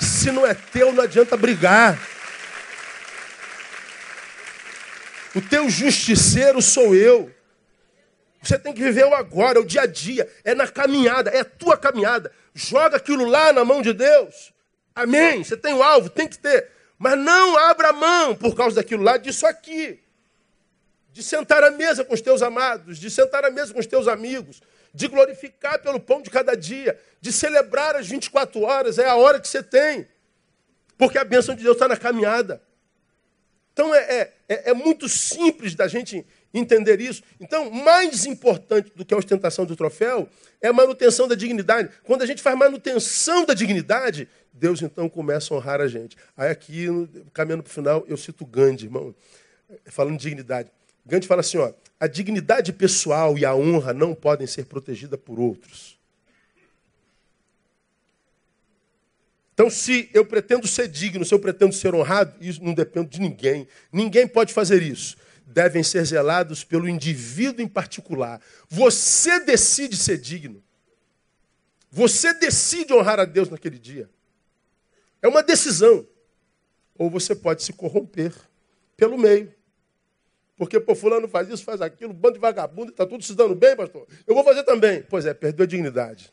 [0.00, 1.98] Se não é teu, não adianta brigar.
[5.34, 7.32] O teu justiceiro sou eu.
[8.42, 10.30] Você tem que viver o agora, o dia a dia.
[10.44, 12.32] É na caminhada, é a tua caminhada.
[12.54, 14.52] Joga aquilo lá na mão de Deus.
[14.94, 15.42] Amém.
[15.42, 16.70] Você tem o um alvo, tem que ter.
[16.98, 20.00] Mas não abra mão por causa daquilo lá, disso aqui.
[21.12, 24.06] De sentar à mesa com os teus amados, de sentar à mesa com os teus
[24.08, 24.60] amigos,
[24.92, 29.40] de glorificar pelo pão de cada dia, de celebrar as 24 horas, é a hora
[29.40, 30.08] que você tem.
[30.96, 32.60] Porque a bênção de Deus está na caminhada.
[33.72, 37.22] Então é, é, é, é muito simples da gente entender isso.
[37.38, 40.28] Então, mais importante do que a ostentação do troféu
[40.60, 41.90] é a manutenção da dignidade.
[42.04, 46.16] Quando a gente faz manutenção da dignidade, Deus então começa a honrar a gente.
[46.36, 46.86] Aí aqui,
[47.32, 49.14] caminhando para o final, eu cito Gandhi, irmão,
[49.86, 50.70] falando de dignidade.
[51.04, 55.38] Gandhi fala assim, ó, a dignidade pessoal e a honra não podem ser protegidas por
[55.38, 55.98] outros.
[59.54, 63.20] Então, se eu pretendo ser digno, se eu pretendo ser honrado, isso não depende de
[63.20, 63.66] ninguém.
[63.92, 65.16] Ninguém pode fazer isso
[65.48, 68.40] devem ser zelados pelo indivíduo em particular.
[68.68, 70.62] Você decide ser digno.
[71.90, 74.10] Você decide honrar a Deus naquele dia.
[75.22, 76.06] É uma decisão.
[76.96, 78.34] Ou você pode se corromper
[78.96, 79.54] pelo meio.
[80.56, 83.76] Porque, pô, fulano faz isso, faz aquilo, bando de vagabundo, está tudo se dando bem,
[83.76, 84.06] pastor.
[84.26, 85.02] Eu vou fazer também.
[85.08, 86.32] Pois é, perdeu a dignidade.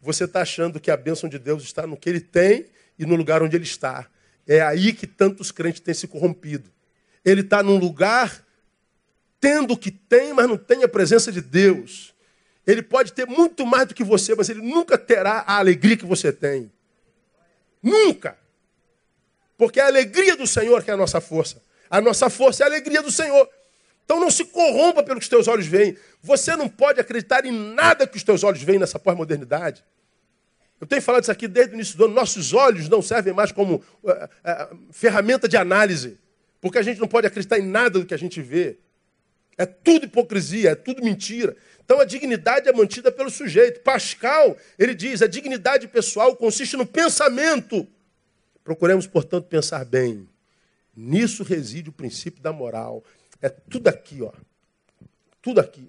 [0.00, 2.66] Você está achando que a bênção de Deus está no que ele tem
[2.98, 4.10] e no lugar onde ele está.
[4.46, 6.70] É aí que tantos crentes têm se corrompido.
[7.24, 8.44] Ele está num lugar
[9.40, 12.14] tendo o que tem, mas não tem a presença de Deus.
[12.66, 16.04] Ele pode ter muito mais do que você, mas ele nunca terá a alegria que
[16.04, 16.70] você tem.
[17.82, 18.36] Nunca.
[19.56, 21.62] Porque é a alegria do Senhor que é a nossa força.
[21.88, 23.48] A nossa força é a alegria do Senhor.
[24.04, 25.96] Então não se corrompa pelo que os teus olhos veem.
[26.22, 29.84] Você não pode acreditar em nada que os teus olhos veem nessa pós-modernidade.
[30.80, 32.14] Eu tenho falado isso aqui desde o início do ano.
[32.14, 36.18] Nossos olhos não servem mais como uh, uh, ferramenta de análise.
[36.60, 38.78] Porque a gente não pode acreditar em nada do que a gente vê.
[39.56, 41.56] É tudo hipocrisia, é tudo mentira.
[41.84, 43.80] Então a dignidade é mantida pelo sujeito.
[43.80, 47.86] Pascal, ele diz, a dignidade pessoal consiste no pensamento.
[48.62, 50.28] Procuremos, portanto, pensar bem.
[50.94, 53.02] Nisso reside o princípio da moral.
[53.40, 54.32] É tudo aqui, ó.
[55.40, 55.88] Tudo aqui.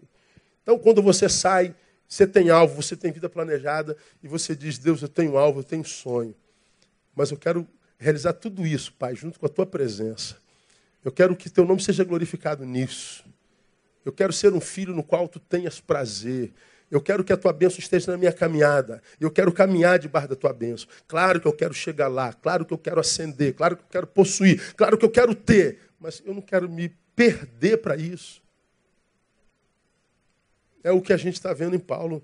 [0.63, 1.75] Então, quando você sai,
[2.07, 5.63] você tem alvo, você tem vida planejada e você diz: Deus, eu tenho alvo, eu
[5.63, 6.35] tenho sonho.
[7.15, 7.67] Mas eu quero
[7.97, 10.37] realizar tudo isso, Pai, junto com a tua presença.
[11.03, 13.25] Eu quero que teu nome seja glorificado nisso.
[14.05, 16.53] Eu quero ser um filho no qual tu tenhas prazer.
[16.89, 19.01] Eu quero que a tua bênção esteja na minha caminhada.
[19.19, 20.87] Eu quero caminhar debaixo da tua bênção.
[21.07, 22.33] Claro que eu quero chegar lá.
[22.33, 23.53] Claro que eu quero ascender.
[23.53, 24.73] Claro que eu quero possuir.
[24.75, 25.79] Claro que eu quero ter.
[25.99, 28.41] Mas eu não quero me perder para isso.
[30.83, 32.23] É o que a gente está vendo em Paulo,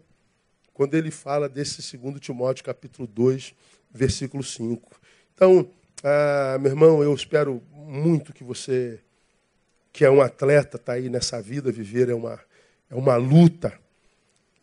[0.74, 3.54] quando ele fala desse segundo Timóteo, capítulo 2,
[3.92, 5.00] versículo 5.
[5.34, 5.70] Então,
[6.04, 9.00] ah, meu irmão, eu espero muito que você,
[9.92, 12.40] que é um atleta, está aí nessa vida, viver é uma,
[12.90, 13.80] é uma luta.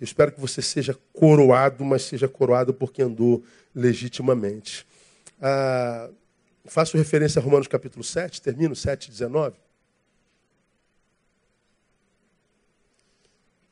[0.01, 3.43] Eu espero que você seja coroado, mas seja coroado porque andou
[3.75, 4.87] legitimamente.
[5.41, 6.11] Ah,
[6.65, 9.65] faço referência a Romanos capítulo 7, termino 7, 19.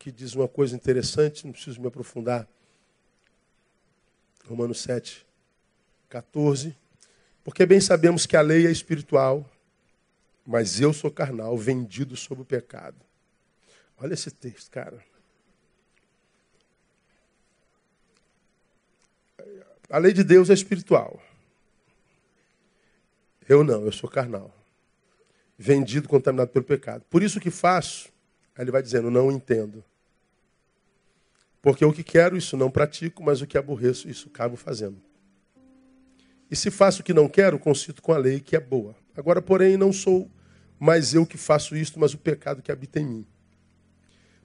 [0.03, 2.49] que diz uma coisa interessante, não preciso me aprofundar.
[4.49, 5.25] Romanos 7,
[6.09, 6.77] 14.
[7.45, 9.49] Porque bem sabemos que a lei é espiritual,
[10.47, 12.97] mas eu sou carnal, vendido sob o pecado.
[13.99, 15.03] Olha esse texto, cara.
[19.89, 21.23] A lei de Deus é espiritual.
[23.49, 24.55] Eu não, eu sou carnal.
[25.59, 27.05] Vendido, contaminado pelo pecado.
[27.11, 28.09] Por isso que faço,
[28.57, 29.85] aí ele vai dizendo, não entendo.
[31.61, 35.01] Porque o que quero, isso não pratico, mas o que aborreço, isso acabo fazendo.
[36.53, 38.95] E se faço o que não quero, concito com a lei que é boa.
[39.17, 40.31] Agora, porém, não sou
[40.79, 43.27] mais eu que faço isto, mas o pecado que habita em mim.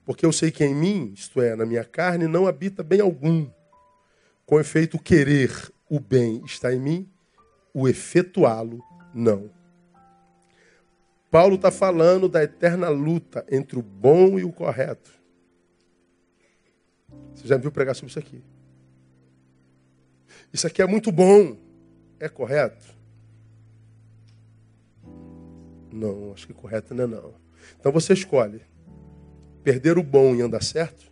[0.05, 3.49] Porque eu sei que em mim, isto é, na minha carne, não habita bem algum.
[4.45, 5.51] Com efeito, querer
[5.89, 7.09] o bem está em mim,
[7.73, 8.81] o efetuá-lo
[9.13, 9.51] não.
[11.29, 15.11] Paulo está falando da eterna luta entre o bom e o correto.
[17.35, 18.41] Você já me viu pregar sobre isso aqui?
[20.53, 21.66] Isso aqui é muito bom.
[22.19, 22.95] É correto?
[25.91, 27.33] Não, acho que correto não é não.
[27.79, 28.61] Então você escolhe
[29.63, 31.11] perder o bom e andar certo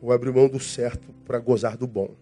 [0.00, 2.14] ou abrir mão do certo para gozar do bom.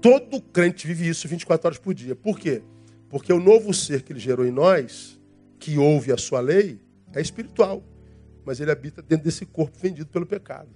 [0.00, 2.14] Todo crente vive isso 24 horas por dia.
[2.14, 2.62] Por quê?
[3.08, 5.18] Porque o novo ser que ele gerou em nós,
[5.58, 6.80] que ouve a sua lei,
[7.14, 7.82] é espiritual
[8.44, 10.68] mas ele habita dentro desse corpo vendido pelo pecado.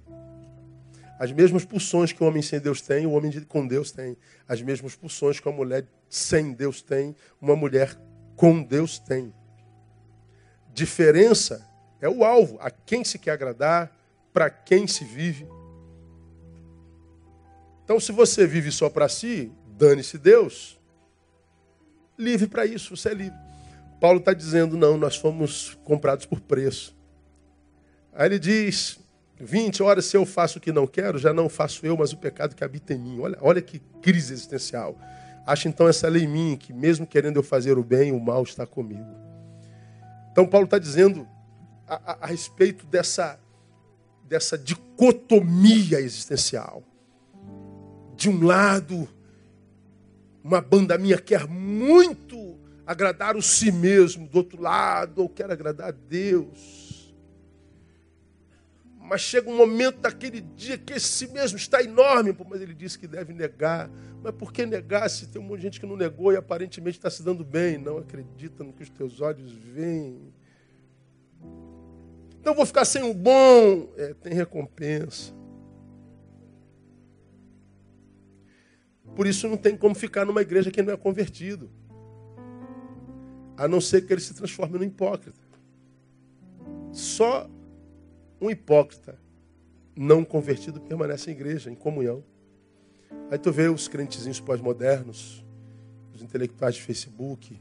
[1.19, 4.15] As mesmas pulsões que o homem sem Deus tem, o homem com Deus tem.
[4.47, 7.93] As mesmas pulsões que uma mulher sem Deus tem, uma mulher
[8.37, 9.33] com Deus tem.
[10.73, 11.67] Diferença
[11.99, 13.93] é o alvo, a quem se quer agradar,
[14.31, 15.45] para quem se vive.
[17.83, 20.79] Então, se você vive só para si, dane-se Deus.
[22.17, 23.37] Livre para isso, você é livre.
[23.99, 26.95] Paulo está dizendo: não, nós fomos comprados por preço.
[28.13, 28.99] Aí ele diz:
[29.39, 32.17] 20 horas, se eu faço o que não quero, já não faço eu, mas o
[32.17, 33.19] pecado que habita em mim.
[33.19, 34.97] Olha, olha que crise existencial.
[35.47, 38.43] Acho então essa lei em mim, que mesmo querendo eu fazer o bem, o mal
[38.43, 39.15] está comigo.
[40.31, 41.27] Então Paulo está dizendo
[41.87, 43.39] a, a, a respeito dessa,
[44.25, 46.83] dessa dicotomia existencial.
[48.15, 49.07] De um lado,
[50.43, 55.89] uma banda minha quer muito agradar o si mesmo, do outro lado, eu quero agradar
[55.89, 56.88] a Deus.
[59.09, 63.07] Mas chega um momento daquele dia que esse mesmo está enorme, mas ele disse que
[63.07, 63.89] deve negar.
[64.21, 66.99] Mas por que negar se tem um monte de gente que não negou e aparentemente
[66.99, 67.79] está se dando bem?
[67.79, 70.31] Não acredita no que os teus olhos veem.
[72.39, 73.91] Então vou ficar sem o bom.
[73.97, 75.33] É, tem recompensa.
[79.15, 81.67] Por isso não tem como ficar numa igreja que não é convertido.
[83.57, 85.41] A não ser que ele se transforme no hipócrita.
[86.91, 87.49] Só
[88.41, 89.17] um hipócrita
[89.95, 92.23] não convertido permanece em igreja, em comunhão.
[93.29, 95.43] Aí tu vê os crentezinhos pós-modernos,
[96.13, 97.59] os intelectuais de Facebook,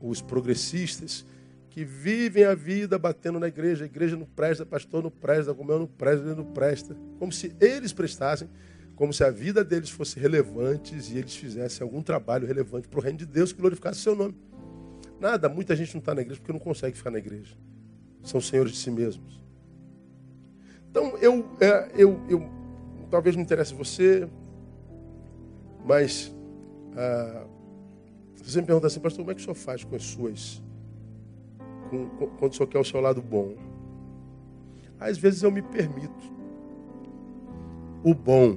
[0.00, 1.26] os progressistas,
[1.68, 3.84] que vivem a vida batendo na igreja.
[3.84, 6.96] A igreja não presta, pastor não presta, comeu não presta, não presta.
[7.18, 8.48] Como se eles prestassem,
[8.96, 13.02] como se a vida deles fosse relevante e eles fizessem algum trabalho relevante para o
[13.02, 14.34] reino de Deus que glorificasse o seu nome.
[15.20, 17.56] Nada, muita gente não está na igreja porque não consegue ficar na igreja.
[18.22, 19.43] São senhores de si mesmos.
[20.94, 22.48] Então, eu, é, eu, eu
[23.10, 24.28] talvez não interesse você,
[25.84, 26.32] mas
[26.96, 27.46] ah,
[28.36, 30.62] você me pergunta assim, pastor, como é que o senhor faz com as suas,
[32.38, 33.56] quando o senhor quer o seu lado bom?
[35.00, 36.32] Às vezes eu me permito.
[38.04, 38.56] O bom.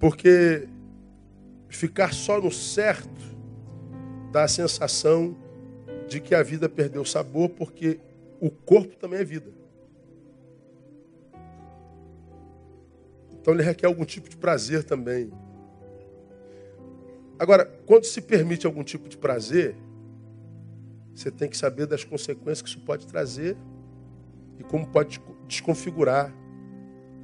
[0.00, 0.68] Porque
[1.68, 3.22] ficar só no certo
[4.32, 5.36] dá a sensação
[6.12, 7.98] de que a vida perdeu sabor, porque
[8.40, 9.50] o corpo também é vida.
[13.32, 15.32] Então ele requer algum tipo de prazer também.
[17.38, 19.74] Agora, quando se permite algum tipo de prazer,
[21.14, 23.56] você tem que saber das consequências que isso pode trazer
[24.60, 26.32] e como pode desconfigurar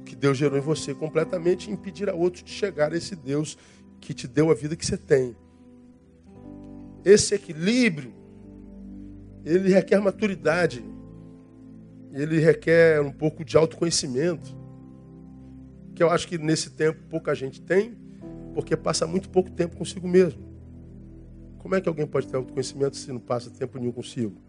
[0.01, 3.15] o que Deus gerou em você completamente e impedir a outro de chegar a esse
[3.15, 3.57] Deus
[4.01, 5.35] que te deu a vida que você tem.
[7.05, 8.18] Esse equilíbrio,
[9.45, 10.83] ele requer maturidade,
[12.11, 14.57] ele requer um pouco de autoconhecimento,
[15.95, 17.97] que eu acho que nesse tempo pouca gente tem,
[18.53, 20.41] porque passa muito pouco tempo consigo mesmo.
[21.59, 24.41] Como é que alguém pode ter autoconhecimento se não passa tempo nenhum consigo?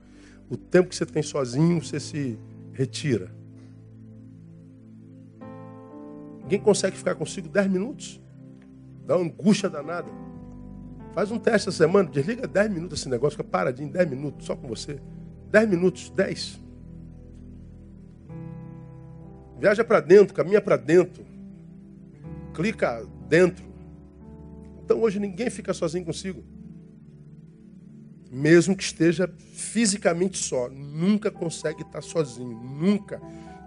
[0.49, 2.39] O tempo que você tem sozinho, você se
[2.73, 3.31] retira.
[6.43, 8.21] Ninguém consegue ficar consigo 10 minutos.
[9.07, 10.09] Dá uma angústia danada.
[11.13, 14.55] Faz um teste essa semana, desliga 10 minutos esse negócio, fica paradinho, 10 minutos, só
[14.55, 15.01] com você.
[15.51, 16.61] 10 minutos, 10.
[19.59, 21.25] Viaja para dentro, caminha para dentro.
[22.55, 23.65] Clica dentro.
[24.85, 26.43] Então hoje ninguém fica sozinho consigo.
[28.31, 33.21] Mesmo que esteja fisicamente só, nunca consegue estar sozinho, nunca.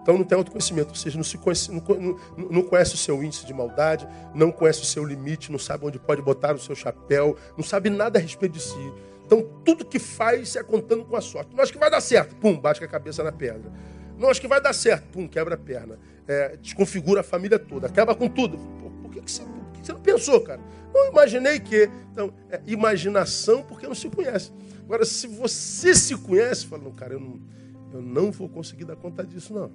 [0.04, 3.24] Então não tem autoconhecimento, ou seja, não, se conhece, não, não, não, conhece o seu
[3.24, 6.76] índice de maldade, não conhece o seu limite, não sabe onde pode botar o seu
[6.76, 8.94] chapéu, não sabe nada a respeito de si.
[9.26, 11.56] Então tudo que faz é contando com a sorte.
[11.56, 13.72] Não acho que vai dar certo, pum, bate a cabeça na pedra.
[14.18, 15.98] Não acho que vai dar certo, pum, quebra a perna.
[16.28, 18.58] É, desconfigura a família toda, acaba com tudo.
[19.02, 20.60] Por, que, que, você, por que, você, não pensou, cara?
[20.94, 21.90] Não imaginei que.
[22.12, 24.52] Então, é imaginação porque não se conhece.
[24.84, 27.40] Agora, se você se conhece, fala, não, cara, eu não
[27.94, 29.72] eu não vou conseguir dar conta disso, não.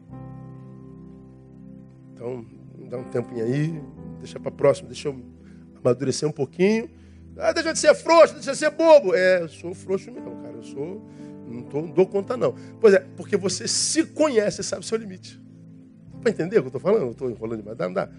[2.13, 2.45] Então,
[2.89, 3.81] dá um tempinho aí,
[4.19, 5.23] deixa para próximo, deixa eu
[5.77, 6.91] amadurecer um pouquinho.
[7.37, 9.15] Ah, deixa de ser frouxo, deixa de ser bobo.
[9.15, 10.57] É, eu sou frouxo mesmo, cara.
[10.57, 11.09] Eu sou.
[11.47, 12.55] Não, tô, não dou conta, não.
[12.81, 15.41] Pois é, porque você se conhece, sabe o seu limite.
[16.21, 17.13] Para entender o que eu estou falando?
[17.13, 17.79] Estou enrolando demais.
[17.79, 18.11] Não dá.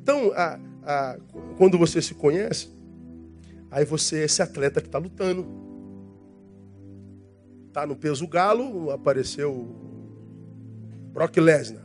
[0.00, 1.18] Então, a, a,
[1.56, 2.70] quando você se conhece,
[3.70, 5.44] aí você é esse atleta que está lutando.
[7.72, 9.74] Tá no peso galo, apareceu
[11.12, 11.82] Brock Lesnar.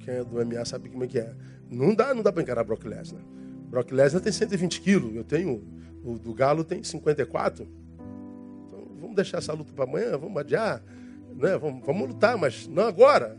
[0.00, 1.34] Quem é do MMA sabe como é que é.
[1.70, 3.22] Não dá, não dá para encarar Brock Lesnar.
[3.68, 5.64] Brock Lesnar tem 120 quilos, eu tenho,
[6.04, 7.66] o do galo tem 54.
[8.66, 10.82] Então vamos deixar essa luta para amanhã, vamos adiar,
[11.34, 11.56] né?
[11.56, 13.38] Vamos, vamos lutar, mas não agora.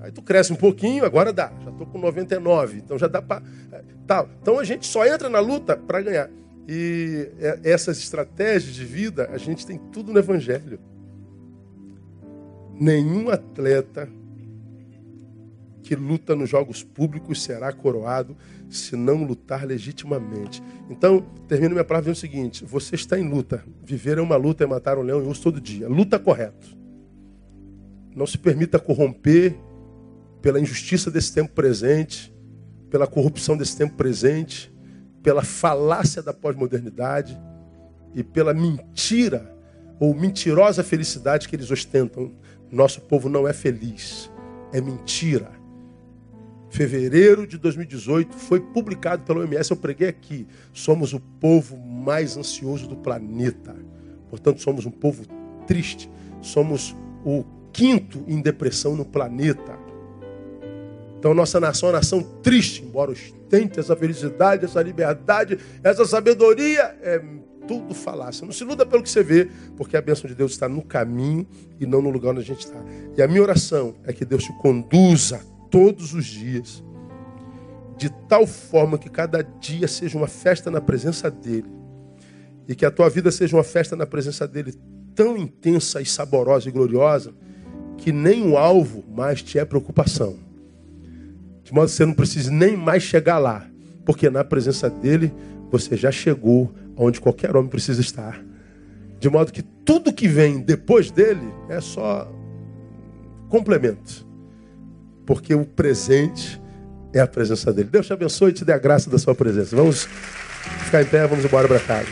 [0.00, 1.52] Aí tu cresce um pouquinho, agora dá.
[1.62, 3.42] Já estou com 99, então já dá para.
[4.06, 4.26] Tá.
[4.40, 6.30] Então a gente só entra na luta para ganhar.
[6.66, 10.78] E é, essas estratégias de vida, a gente tem tudo no Evangelho.
[12.78, 14.08] Nenhum atleta
[15.82, 18.34] que luta nos jogos públicos será coroado
[18.70, 20.62] se não lutar legitimamente.
[20.88, 23.62] Então, termino minha palavra dizendo o seguinte: você está em luta.
[23.84, 25.86] Viver é uma luta, é matar um leão e urso todo dia.
[25.86, 26.76] Luta correto.
[28.16, 29.54] Não se permita corromper
[30.40, 32.34] pela injustiça desse tempo presente,
[32.88, 34.73] pela corrupção desse tempo presente
[35.24, 37.36] pela falácia da pós-modernidade
[38.14, 39.56] e pela mentira
[39.98, 42.30] ou mentirosa felicidade que eles ostentam.
[42.70, 44.30] Nosso povo não é feliz,
[44.70, 45.50] é mentira.
[46.68, 50.46] Fevereiro de 2018 foi publicado pelo OMS, eu preguei aqui.
[50.72, 53.74] Somos o povo mais ansioso do planeta.
[54.28, 55.24] Portanto, somos um povo
[55.66, 56.10] triste.
[56.42, 56.94] Somos
[57.24, 59.78] o quinto em depressão no planeta.
[61.24, 66.94] Então, nossa nação é uma nação triste, embora ostente essa felicidade, essa liberdade, essa sabedoria,
[67.00, 67.18] é
[67.66, 68.44] tudo falácia.
[68.44, 71.46] Não se iluda pelo que você vê, porque a bênção de Deus está no caminho
[71.80, 72.78] e não no lugar onde a gente está.
[73.16, 76.84] E a minha oração é que Deus te conduza todos os dias,
[77.96, 81.72] de tal forma que cada dia seja uma festa na presença dEle,
[82.68, 84.74] e que a tua vida seja uma festa na presença dEle
[85.14, 87.32] tão intensa e saborosa e gloriosa,
[87.96, 90.44] que nem o alvo mais te é preocupação.
[91.64, 93.66] De modo que você não precise nem mais chegar lá,
[94.04, 95.32] porque na presença dele
[95.70, 98.40] você já chegou onde qualquer homem precisa estar.
[99.18, 102.30] De modo que tudo que vem depois dele é só
[103.48, 104.26] complemento.
[105.24, 106.60] Porque o presente
[107.12, 107.88] é a presença dele.
[107.90, 109.74] Deus te abençoe e te dê a graça da sua presença.
[109.74, 110.06] Vamos
[110.84, 112.08] ficar em pé, vamos embora para casa.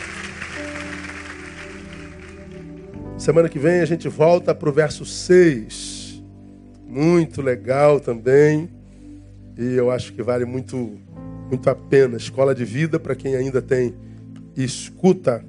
[3.19, 6.25] Semana que vem a gente volta para o verso 6.
[6.89, 8.69] Muito legal também.
[9.57, 10.99] E eu acho que vale muito,
[11.49, 12.17] muito a pena.
[12.17, 13.95] Escola de vida para quem ainda tem
[14.57, 15.45] escuta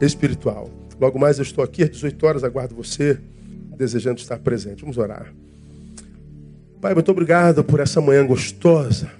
[0.00, 0.70] espiritual.
[1.00, 3.18] Logo mais eu estou aqui às 18 horas, aguardo você,
[3.76, 4.82] desejando estar presente.
[4.82, 5.32] Vamos orar.
[6.80, 9.10] Pai, muito obrigado por essa manhã gostosa,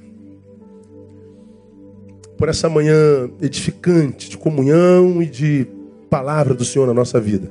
[2.37, 5.67] por essa manhã edificante de comunhão e de
[6.11, 7.51] palavra do Senhor na nossa vida.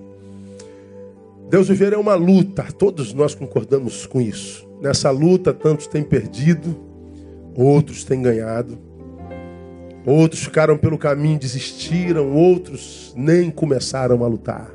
[1.49, 4.67] Deus, viver é uma luta, todos nós concordamos com isso.
[4.81, 6.75] Nessa luta, tantos têm perdido,
[7.55, 8.77] outros têm ganhado.
[10.05, 14.73] Outros ficaram pelo caminho, desistiram, outros nem começaram a lutar.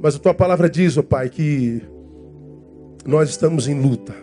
[0.00, 1.82] Mas a tua palavra diz, ó oh Pai, que
[3.04, 4.14] nós estamos em luta.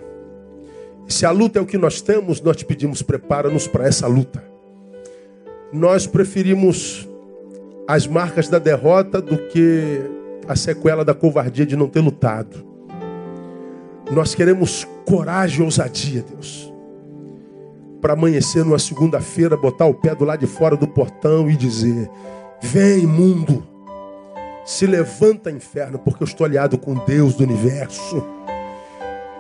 [1.08, 4.44] Se a luta é o que nós temos, nós te pedimos, prepara-nos para essa luta.
[5.72, 7.08] Nós preferimos
[7.88, 10.02] as marcas da derrota do que
[10.48, 12.66] a sequela da covardia de não ter lutado.
[14.12, 16.72] Nós queremos coragem e ousadia, Deus
[18.02, 22.10] para amanhecer numa segunda-feira, botar o pé do lado de fora do portão e dizer:
[22.62, 23.64] Vem, mundo,
[24.66, 28.24] se levanta, inferno, porque eu estou aliado com Deus do universo.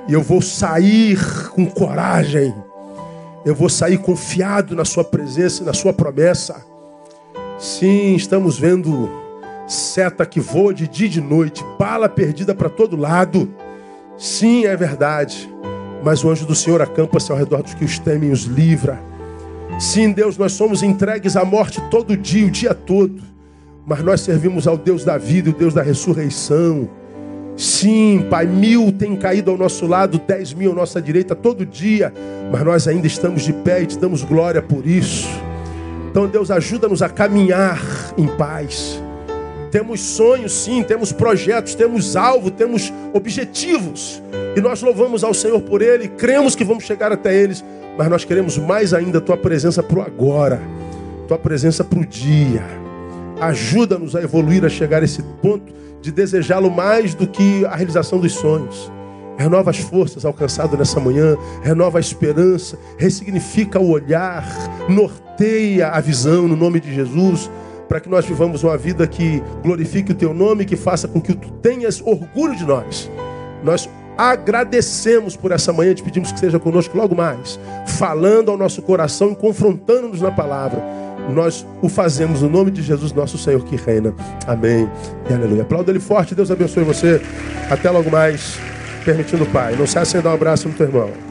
[0.07, 2.53] E eu vou sair com coragem.
[3.45, 6.65] Eu vou sair confiado na Sua presença e na Sua promessa.
[7.57, 9.09] Sim, estamos vendo
[9.67, 13.53] seta que voa de dia e de noite, bala perdida para todo lado.
[14.17, 15.47] Sim, é verdade.
[16.03, 18.99] Mas o anjo do Senhor acampa-se ao redor dos que os temem e os livra.
[19.79, 23.21] Sim, Deus, nós somos entregues à morte todo dia, o dia todo.
[23.85, 26.89] Mas nós servimos ao Deus da vida e o Deus da ressurreição.
[27.55, 32.13] Sim, Pai, mil tem caído ao nosso lado, dez mil à nossa direita todo dia.
[32.51, 35.27] Mas nós ainda estamos de pé e te damos glória por isso.
[36.09, 37.79] Então, Deus, ajuda-nos a caminhar
[38.17, 39.01] em paz.
[39.71, 44.21] Temos sonhos, sim, temos projetos, temos alvo, temos objetivos.
[44.55, 47.63] E nós louvamos ao Senhor por ele, cremos que vamos chegar até eles,
[47.97, 50.61] mas nós queremos mais ainda a tua presença para o agora,
[51.27, 52.63] tua presença para o dia.
[53.39, 58.19] Ajuda-nos a evoluir, a chegar a esse ponto de desejá-lo mais do que a realização
[58.19, 58.91] dos sonhos.
[59.37, 64.47] Renova as forças alcançadas nessa manhã, renova a esperança, ressignifica o olhar,
[64.89, 67.47] norteia a visão no nome de Jesus
[67.87, 71.33] para que nós vivamos uma vida que glorifique o teu nome, que faça com que
[71.33, 73.09] tu tenhas orgulho de nós.
[73.63, 78.81] Nós agradecemos por essa manhã, te pedimos que seja conosco logo mais, falando ao nosso
[78.81, 80.81] coração e confrontando-nos na palavra.
[81.33, 84.13] Nós o fazemos no nome de Jesus, nosso Senhor que reina.
[84.47, 84.89] Amém
[85.29, 85.63] e aleluia.
[85.63, 87.21] Aplauda ele forte, Deus abençoe você.
[87.69, 88.57] Até logo mais,
[89.03, 89.75] permitindo o Pai.
[89.75, 91.26] Não se dar um abraço no teu irmão.